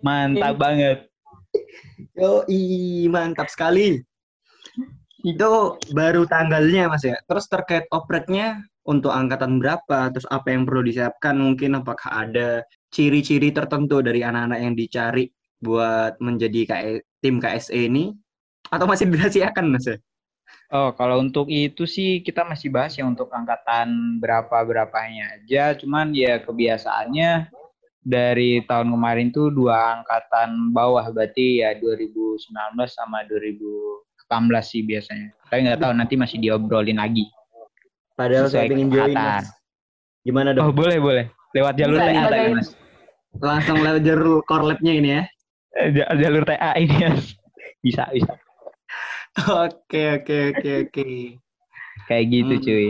Mantap 0.01 0.57
banget 0.57 1.10
Yo, 2.17 2.45
mantap 3.09 3.47
sekali. 3.51 4.01
Itu 5.21 5.77
baru 5.93 6.25
tanggalnya 6.25 6.89
Mas 6.89 7.05
ya. 7.05 7.17
Terus 7.29 7.45
terkait 7.45 7.85
opreknya 7.93 8.65
untuk 8.81 9.13
angkatan 9.13 9.61
berapa, 9.61 10.09
terus 10.09 10.25
apa 10.33 10.49
yang 10.49 10.65
perlu 10.65 10.81
disiapkan, 10.81 11.37
mungkin 11.37 11.77
apakah 11.77 12.25
ada 12.25 12.65
ciri-ciri 12.89 13.53
tertentu 13.53 14.01
dari 14.01 14.25
anak-anak 14.25 14.59
yang 14.59 14.73
dicari 14.73 15.29
buat 15.61 16.17
menjadi 16.17 16.65
KS, 16.65 16.81
e, 16.81 16.91
tim 17.21 17.37
KSE 17.37 17.77
ini 17.77 18.17
atau 18.73 18.89
masih 18.89 19.05
dirahasiakan 19.05 19.65
Mas 19.69 19.85
ya? 19.85 19.97
Oh, 20.71 20.89
kalau 20.95 21.19
untuk 21.19 21.51
itu 21.51 21.83
sih 21.83 22.23
kita 22.23 22.47
masih 22.47 22.71
bahas 22.71 22.95
ya 22.95 23.03
untuk 23.03 23.27
angkatan 23.29 24.17
berapa-berapanya 24.23 25.37
aja. 25.37 25.75
Cuman 25.75 26.15
ya 26.15 26.39
kebiasaannya 26.41 27.51
dari 28.01 28.65
tahun 28.65 28.89
kemarin 28.89 29.29
tuh 29.29 29.53
dua 29.53 30.01
angkatan 30.01 30.73
bawah 30.73 31.05
berarti 31.13 31.61
ya 31.61 31.77
2019 31.77 32.49
sama 32.89 33.21
2018 33.29 34.01
sih 34.65 34.81
biasanya. 34.81 35.29
Tapi 35.47 35.59
nggak 35.69 35.79
tahu 35.81 35.93
nanti 35.93 36.13
masih 36.17 36.37
diobrolin 36.41 36.97
lagi. 36.97 37.29
Padahal 38.17 38.49
saya 38.49 38.69
ingin 38.69 38.89
join 38.89 39.13
mas. 39.13 39.49
Gimana 40.25 40.53
dong? 40.53 40.69
Oh 40.69 40.73
boleh 40.73 40.97
boleh. 40.97 41.25
Lewat 41.53 41.73
jalur 41.77 41.97
TA 42.01 42.29
tadi 42.29 42.49
mas. 42.53 42.69
Langsung 43.37 43.77
lewat 43.79 44.01
jalur 44.03 44.41
core 44.49 44.65
lab-nya 44.75 44.93
ini 44.97 45.09
ya? 45.15 45.23
Eh, 45.79 45.89
jalur 45.95 46.43
TA 46.43 46.71
ini 46.77 46.95
ya. 46.97 47.11
Bisa 47.81 48.05
bisa. 48.13 48.33
Oke 49.63 50.19
oke 50.19 50.51
oke 50.51 50.71
oke. 50.91 51.07
Kayak 52.11 52.25
gitu 52.35 52.53
hmm. 52.59 52.63
cuy 52.67 52.89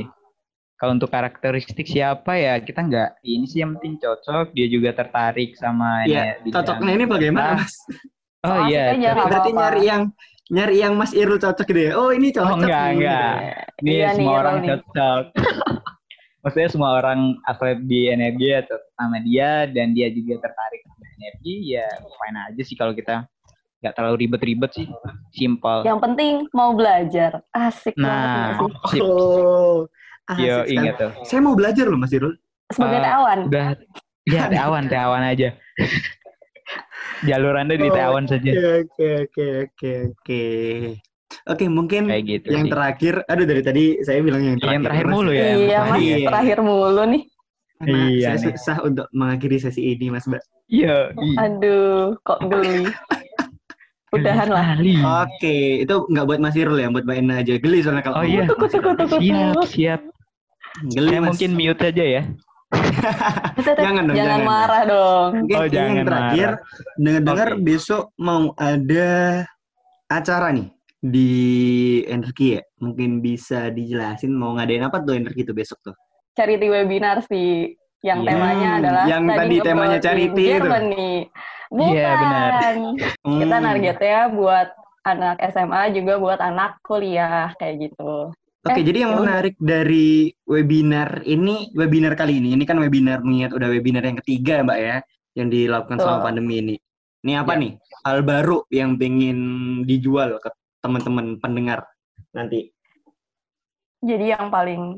kalau 0.82 0.98
untuk 0.98 1.13
karakteristik 1.13 1.86
siapa 1.86 2.34
ya 2.34 2.58
kita 2.58 2.82
nggak 2.82 3.10
ini 3.22 3.46
sih 3.46 3.62
yang 3.62 3.78
penting 3.78 4.02
cocok 4.02 4.50
dia 4.58 4.65
juga 4.65 4.98
tertarik 4.98 5.54
sama 5.54 6.10
ya, 6.10 6.41
cocoknya 6.41 6.91
ini 6.98 7.06
bagaimana 7.06 7.62
mas 7.62 7.78
oh 8.50 8.65
iya 8.65 8.98
berarti 8.98 9.54
nyari 9.54 9.82
yang 9.86 10.04
nyari 10.52 10.84
yang 10.84 11.00
Mas 11.00 11.15
Irul 11.15 11.39
cocok 11.39 11.63
gitu 11.63 11.80
ya. 11.80 11.91
Oh, 11.96 12.12
ini 12.12 12.28
cocok. 12.36 12.52
Oh, 12.52 12.60
enggak, 12.60 12.84
nih. 12.91 12.96
enggak. 13.00 13.34
Ini 13.80 13.88
Iya 13.88 14.04
nih, 14.04 14.15
semua 14.20 14.34
orang 14.36 14.52
Irul 14.52 14.60
nih. 14.60 14.70
cocok. 14.76 15.24
Maksudnya 16.44 16.70
semua 16.74 16.89
orang 17.00 17.20
atlet 17.48 17.80
di 17.88 18.02
energi 18.12 18.50
atau 18.52 18.78
sama 19.00 19.17
dia 19.24 19.70
dan 19.72 19.96
dia 19.96 20.12
juga 20.12 20.44
tertarik 20.44 20.82
sama 20.84 21.06
energi 21.22 21.78
ya 21.78 21.86
fine 22.02 22.39
aja 22.52 22.62
sih 22.65 22.76
kalau 22.76 22.98
kita 22.98 23.30
nggak 23.82 23.94
terlalu 23.98 24.15
ribet-ribet 24.28 24.72
sih, 24.76 24.88
simple. 25.34 25.86
Yang 25.88 26.00
penting 26.04 26.34
mau 26.52 26.74
belajar. 26.76 27.46
Asik 27.50 27.96
banget 27.96 28.28
Nah, 28.28 28.36
nggak 28.36 28.54
sih? 28.60 28.72
sip. 28.91 29.02
Oh. 29.08 29.88
Yo, 30.38 30.62
sekali. 30.62 30.76
ingat 30.76 30.94
tuh. 30.96 31.12
Saya 31.24 31.39
mau 31.39 31.54
belajar 31.54 31.86
loh 31.86 31.98
Mas 31.98 32.12
Irul. 32.12 32.36
Sebagai 32.70 32.98
Eh, 32.98 33.04
tawan. 33.04 33.39
Udah, 33.48 33.65
ya 34.24 34.41
teh 34.48 34.60
awan, 34.60 34.84
teh 34.86 34.96
awan 34.96 35.24
aja. 35.26 35.50
Jalur 37.22 37.54
anda 37.54 37.76
di 37.76 37.86
teh 37.86 38.02
awan 38.02 38.26
saja. 38.26 38.52
Oke, 38.52 38.65
oke, 38.82 39.08
oke, 39.22 39.46
oke, 39.62 39.91
oke. 40.08 40.44
Oke, 41.48 41.65
mungkin 41.65 42.06
Kayak 42.06 42.24
gitu 42.28 42.48
yang 42.52 42.65
sih. 42.67 42.72
terakhir, 42.72 43.13
aduh 43.26 43.46
dari 43.46 43.62
tadi 43.62 43.84
saya 44.02 44.20
bilang 44.20 44.44
yang 44.44 44.58
terakhir. 44.58 44.76
Yang 44.78 44.86
terakhir 44.86 45.06
Mas. 45.06 45.13
mulu 45.13 45.32
ya. 45.32 45.44
Iya, 45.48 45.78
Mas. 45.82 46.00
Iya. 46.02 46.17
Terakhir 46.28 46.58
mulu 46.62 47.04
nih. 47.08 47.24
Karena 47.74 47.98
Iya 48.06 48.22
saya 48.22 48.36
nih. 48.38 48.44
susah 48.54 48.78
untuk 48.84 49.08
mengakhiri 49.12 49.58
sesi 49.58 49.82
ini, 49.89 50.06
Mas 50.08 50.26
Mbak. 50.28 50.44
Iya. 50.67 50.98
iya. 51.13 51.38
Aduh, 51.41 52.20
kok 52.22 52.39
geli. 52.44 52.84
Udahan 54.15 54.50
lah. 54.52 54.76
Oke, 55.24 55.56
itu 55.82 55.96
nggak 56.04 56.26
buat 56.26 56.39
Mas 56.39 56.54
Irul 56.54 56.78
ya, 56.78 56.91
buat 56.91 57.08
Mbak 57.08 57.17
Ena 57.17 57.36
aja. 57.39 57.54
Geli 57.56 57.80
soalnya 57.80 58.04
kalau 58.04 58.15
Oh 58.20 58.26
iya. 58.28 58.44
ngomong 58.44 58.60
Mas 58.60 58.74
Irul. 58.76 58.96
Siap, 59.08 59.63
siap. 59.72 60.02
Geli, 60.88 61.10
Saya 61.10 61.20
Mas. 61.20 61.28
mungkin 61.36 61.52
mute 61.54 61.84
aja 61.84 62.06
ya. 62.06 62.24
Jangan 63.78 64.04
dong, 64.08 64.16
Jangan 64.16 64.40
jangan. 64.40 64.48
marah 64.48 64.84
dong. 64.88 65.30
Mungkin 65.44 65.56
Oh, 65.60 65.64
ini 65.64 65.74
jangan 65.76 65.92
yang 65.92 66.08
terakhir, 66.08 66.50
dengar-dengar 66.96 67.50
Oke. 67.52 67.62
besok 67.62 68.04
mau 68.16 68.42
ada 68.56 69.10
acara 70.08 70.48
nih 70.52 70.68
di 70.98 71.32
Energi 72.08 72.48
ya. 72.56 72.62
Mungkin 72.80 73.20
bisa 73.20 73.68
dijelasin 73.70 74.32
mau 74.32 74.56
ngadain 74.56 74.88
apa 74.88 75.04
tuh 75.04 75.20
Energi 75.20 75.44
tuh 75.44 75.52
besok 75.52 75.80
tuh. 75.84 75.96
Charity 76.32 76.68
webinar 76.68 77.20
sih. 77.28 77.76
Yang 78.02 78.20
Iya. 78.20 78.30
temanya 78.32 78.70
adalah 78.80 79.04
Yang 79.06 79.24
tadi 79.30 79.56
temanya 79.62 79.98
charity 80.00 80.42
itu. 80.42 80.52
Germany. 80.58 81.12
Bukan. 81.70 81.92
Iya, 81.92 82.10
benar. 82.18 82.52
Kita 83.22 83.56
Hmm. 83.56 83.64
targetnya 83.64 84.20
buat 84.32 84.68
anak 85.02 85.36
SMA 85.44 85.82
juga 85.92 86.14
buat 86.18 86.40
anak 86.40 86.72
kuliah 86.82 87.52
kayak 87.58 87.90
gitu. 87.90 88.32
Oke, 88.62 88.78
Eh, 88.78 88.86
jadi 88.86 89.10
yang 89.10 89.13
ya 89.13 89.17
udah. 89.17 89.24
menarik 89.26 89.56
dari 89.58 90.30
webinar 90.45 91.26
ini, 91.26 91.74
webinar 91.74 92.13
kali 92.13 92.38
ini, 92.38 92.54
ini 92.54 92.62
kan 92.62 92.78
webinar 92.78 93.26
mengingat 93.26 93.58
udah 93.58 93.65
webinar 93.65 94.06
yang 94.06 94.21
ketiga, 94.21 94.62
Mbak 94.62 94.78
ya, 94.78 94.97
yang 95.34 95.50
dilakukan 95.50 95.97
selama 95.97 96.21
Betul. 96.21 96.28
pandemi 96.30 96.54
ini. 96.62 96.76
Ini 97.21 97.41
apa 97.41 97.54
Ya. 97.54 97.62
nih? 97.65 97.71
Hal 98.06 98.17
baru 98.21 98.58
yang 98.69 99.02
pengen 99.02 99.39
dijual 99.86 100.38
ke 100.38 100.50
teman-teman 100.78 101.38
pendengar 101.38 101.89
nanti. 102.34 102.69
Jadi 104.02 104.30
yang 104.30 104.50
paling 104.50 104.97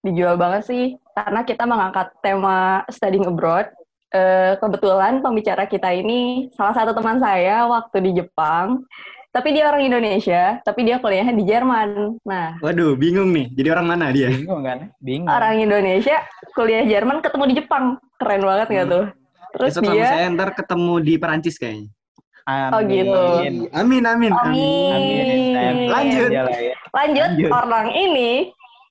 dijual 0.00 0.36
banget 0.36 0.64
sih 0.64 0.84
karena 1.12 1.40
kita 1.42 1.64
mengangkat 1.64 2.12
tema 2.20 2.84
studying 2.88 3.24
abroad. 3.24 3.68
Eh, 4.12 4.56
kebetulan 4.56 5.20
pembicara 5.20 5.66
kita 5.66 5.90
ini 5.90 6.48
salah 6.52 6.72
satu 6.72 6.92
teman 6.92 7.18
saya 7.18 7.64
waktu 7.66 8.00
di 8.00 8.10
Jepang. 8.16 8.84
Tapi 9.34 9.50
dia 9.50 9.66
orang 9.66 9.82
Indonesia, 9.82 10.62
tapi 10.62 10.86
dia 10.86 11.02
kuliahnya 11.02 11.34
di 11.34 11.42
Jerman. 11.42 12.22
Nah, 12.22 12.54
Waduh, 12.62 12.94
bingung 12.94 13.34
nih. 13.34 13.50
Jadi 13.50 13.68
orang 13.74 13.86
mana 13.90 14.14
dia? 14.14 14.30
Bingung 14.30 14.62
kan? 14.62 14.94
Bingung. 15.02 15.26
orang 15.26 15.58
Indonesia 15.58 16.22
kuliah 16.54 16.86
Jerman 16.86 17.18
ketemu 17.18 17.44
di 17.50 17.54
Jepang. 17.58 17.98
Keren 18.14 18.46
banget 18.46 18.66
nggak 18.70 18.86
tuh? 18.86 19.04
Terus 19.58 19.70
Besok 19.74 19.82
sama 19.82 19.94
dia 19.98 20.06
saya 20.06 20.26
ntar 20.30 20.50
ketemu 20.54 20.94
di 21.02 21.14
Perancis 21.18 21.58
kayaknya. 21.58 21.90
Oh, 22.46 22.80
gitu. 22.86 23.22
Amin, 23.74 24.04
amin, 24.04 24.04
amin. 24.06 24.32
Amin. 24.38 25.54
Amin. 25.58 25.88
Lanjut. 25.90 26.30
Aja 26.30 26.40
lah 26.46 26.58
ya. 26.60 26.74
Lanjut, 26.94 27.30
Lanjut. 27.34 27.50
orang 27.50 27.88
ini 27.90 28.30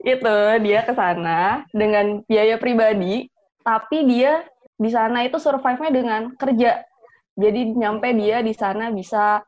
itu 0.03 0.35
dia 0.59 0.79
ke 0.83 0.91
sana 0.91 1.63
dengan 1.71 2.19
biaya 2.27 2.59
pribadi, 2.59 3.31
tapi 3.63 4.11
dia 4.11 4.43
di 4.75 4.91
sana 4.91 5.23
itu 5.23 5.39
survive-nya 5.39 5.91
dengan 5.95 6.21
kerja. 6.35 6.83
Jadi 7.39 7.79
nyampe 7.79 8.11
dia 8.11 8.43
di 8.43 8.51
sana 8.51 8.91
bisa 8.91 9.39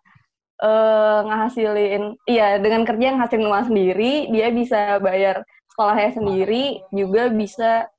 eh, 0.62 1.20
ngehasilin, 1.26 2.04
iya 2.28 2.60
dengan 2.62 2.88
kerja 2.88 3.06
yang 3.12 3.20
hasilin 3.20 3.48
uang 3.50 3.65
sendiri, 3.74 4.13
dia 4.32 4.48
bisa 4.54 5.00
bayar 5.04 5.44
sekolahnya 5.74 6.12
sendiri, 6.15 6.84
juga 6.94 7.28
bisa 7.28 7.91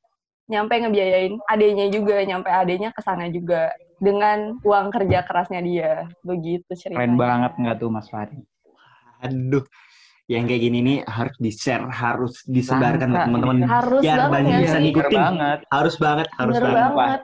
nyampe 0.47 0.79
ngebiayain 0.79 1.37
adenya 1.51 1.91
juga, 1.91 2.23
nyampe 2.23 2.49
adenya 2.49 2.95
ke 2.95 3.03
sana 3.03 3.27
juga 3.29 3.75
dengan 3.99 4.57
uang 4.63 4.95
kerja 4.95 5.27
kerasnya 5.27 5.61
dia. 5.61 5.93
Begitu 6.23 6.71
ceritanya. 6.73 7.03
Keren 7.03 7.15
banget 7.19 7.53
nggak 7.59 7.77
tuh 7.83 7.91
Mas 7.91 8.09
Fahri? 8.09 8.39
Aduh, 9.27 9.65
yang 10.31 10.47
kayak 10.47 10.63
gini 10.63 10.79
nih 10.83 10.99
harus 11.07 11.37
di-share, 11.43 11.87
harus 11.91 12.47
disebarkan 12.47 13.09
ke 13.11 13.19
teman-teman. 13.27 13.57
Harus 13.67 14.03
Biar 14.05 14.29
banget 14.31 14.63
bisa 14.63 14.77
sih? 14.79 14.83
ngikut. 14.87 15.03
Bener 15.03 15.11
Ikutin. 15.11 15.21
banget. 15.21 15.59
Harus 15.69 15.95
banget, 15.99 16.27
harus 16.39 16.55
Bener 16.55 16.65
banget. 16.71 16.97
banget. 16.97 17.21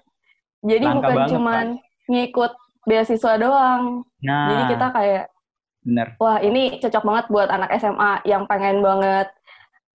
Jadi 0.62 0.84
Langka 0.86 0.98
bukan 0.98 1.14
banget, 1.14 1.30
cuman 1.34 1.66
ngikut 2.10 2.52
beasiswa 2.86 3.32
doang. 3.38 3.82
Nah, 4.22 4.48
Jadi 4.48 4.62
kita 4.74 4.86
kayak, 4.90 5.24
bener. 5.82 6.06
wah 6.16 6.38
ini 6.38 6.78
cocok 6.78 7.02
banget 7.02 7.24
buat 7.26 7.48
anak 7.50 7.70
SMA 7.76 8.22
yang 8.24 8.46
pengen 8.46 8.78
banget 8.80 9.28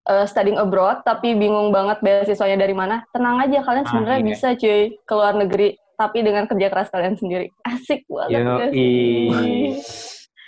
eh, 0.05 0.23
studying 0.23 0.55
abroad, 0.55 1.03
tapi 1.03 1.35
bingung 1.35 1.71
banget 1.71 1.99
beasiswanya 1.99 2.63
dari 2.63 2.71
mana. 2.71 3.03
Tenang 3.11 3.43
aja, 3.43 3.59
kalian 3.59 3.83
Ah, 3.83 3.89
sebenarnya 3.91 4.19
iya. 4.19 4.27
bisa 4.27 4.47
cuy, 4.55 4.81
ke 4.99 5.13
luar 5.13 5.35
negeri. 5.35 5.69
Tapi 5.97 6.17
dengan 6.21 6.45
kerja 6.45 6.67
keras 6.69 6.87
kalian 6.87 7.17
sendiri. 7.17 7.49
Asik 7.65 8.05
banget. 8.05 8.69
sih? 8.69 9.73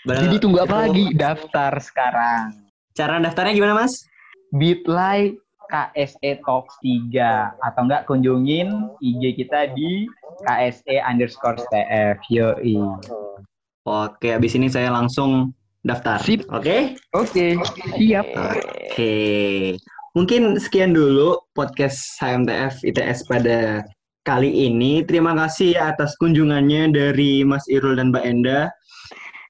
Bener. 0.05 0.21
Jadi 0.29 0.35
tunggu 0.39 0.61
apa 0.61 0.87
lagi? 0.87 1.11
Daftar 1.11 1.73
sekarang. 1.81 2.55
Cara 2.93 3.19
daftarnya 3.19 3.51
gimana, 3.51 3.83
Mas? 3.83 4.05
Bitly 4.49 5.35
KSE 5.69 6.41
Talks 6.41 6.77
3 6.81 7.53
atau 7.61 7.81
enggak 7.85 8.05
kunjungin 8.05 8.89
IG 8.97 9.37
kita 9.37 9.69
di 9.73 10.07
KSE 10.41 11.03
underscore 11.03 11.59
TF. 11.67 12.17
Yoi. 12.29 12.77
Oke, 13.87 14.35
habis 14.35 14.55
ini 14.59 14.67
saya 14.67 14.91
langsung 14.91 15.55
daftar. 15.87 16.19
Sip. 16.19 16.43
Oke? 16.51 16.99
Oke, 17.15 17.55
siap. 17.95 18.27
Oke. 18.35 19.15
Mungkin 20.17 20.57
sekian 20.59 20.91
dulu 20.91 21.37
podcast 21.55 22.01
HMTF 22.19 22.81
ITS 22.83 23.29
pada 23.29 23.85
kali 24.27 24.51
ini. 24.67 25.05
Terima 25.05 25.31
kasih 25.37 25.77
atas 25.79 26.17
kunjungannya 26.19 26.91
dari 26.91 27.45
Mas 27.47 27.63
Irul 27.71 27.97
dan 28.01 28.11
Mbak 28.11 28.25
Enda. 28.25 28.61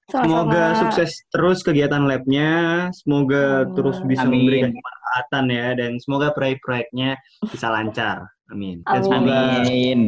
Semoga 0.10 0.74
Sama-sama. 0.74 0.80
sukses 0.82 1.12
terus 1.30 1.60
kegiatan 1.62 2.04
labnya. 2.06 2.52
Semoga 2.94 3.66
Amin. 3.66 3.74
terus 3.78 3.98
bisa 4.06 4.26
Amin. 4.26 4.46
memberikan 4.46 4.72
kemanfaatan 4.74 5.46
ya. 5.54 5.68
Dan 5.78 5.92
semoga 6.02 6.28
proyek-proyeknya 6.34 7.18
bisa 7.46 7.68
lancar. 7.70 8.26
Amin. 8.50 8.82
Dan 8.82 8.98
Amin. 8.98 9.06
semoga 9.06 9.40
Amin. 9.62 10.00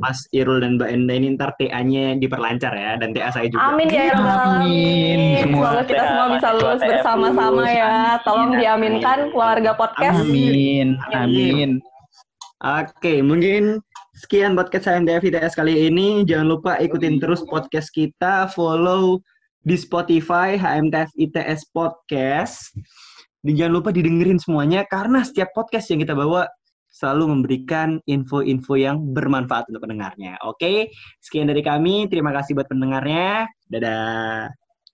Mas 0.00 0.24
Irul 0.32 0.64
dan 0.64 0.80
Mbak 0.80 0.88
Enda 0.88 1.12
ini 1.12 1.26
ntar 1.36 1.50
TA-nya 1.60 2.16
diperlancar 2.16 2.72
ya. 2.72 2.96
Dan 2.96 3.12
TA 3.12 3.28
saya 3.28 3.46
juga. 3.52 3.68
Amin 3.68 3.88
ya 3.92 4.16
Rabbal 4.16 4.24
Amin. 4.24 4.40
Alamin. 4.40 5.18
Semua 5.44 5.60
Semoga 5.68 5.82
kita 5.84 6.00
TA, 6.00 6.08
semua 6.08 6.26
bisa 6.32 6.48
lulus 6.56 6.80
bersama-sama 6.80 7.64
ya. 7.68 7.92
Amin. 7.92 8.24
Tolong 8.24 8.52
diaminkan 8.56 9.18
keluarga 9.32 9.70
podcast. 9.76 10.18
Amin. 10.24 10.96
Amin. 11.12 11.70
Oke, 12.60 13.24
mungkin 13.24 13.80
sekian 14.16 14.52
podcast 14.56 14.88
HMTF 14.88 15.24
ITS 15.32 15.56
kali 15.56 15.88
ini. 15.88 16.24
Jangan 16.24 16.48
lupa 16.56 16.72
ikutin 16.80 17.20
terus 17.20 17.44
podcast 17.44 17.92
kita, 17.92 18.48
follow 18.52 19.20
di 19.64 19.76
Spotify 19.76 20.56
HMTF 20.56 21.12
ITS 21.20 21.68
Podcast. 21.72 22.72
Dan 23.40 23.56
jangan 23.56 23.80
lupa 23.80 23.88
didengerin 23.92 24.36
semuanya 24.36 24.84
karena 24.84 25.24
setiap 25.24 25.52
podcast 25.56 25.88
yang 25.88 26.04
kita 26.04 26.12
bawa 26.12 26.44
selalu 26.90 27.38
memberikan 27.38 28.02
info-info 28.04 28.74
yang 28.76 29.00
bermanfaat 29.14 29.70
untuk 29.70 29.86
pendengarnya. 29.86 30.36
Oke, 30.44 30.90
sekian 31.22 31.48
dari 31.48 31.62
kami. 31.62 32.10
Terima 32.10 32.34
kasih 32.34 32.58
buat 32.58 32.68
pendengarnya. 32.68 33.46
Dadah. 33.70 34.59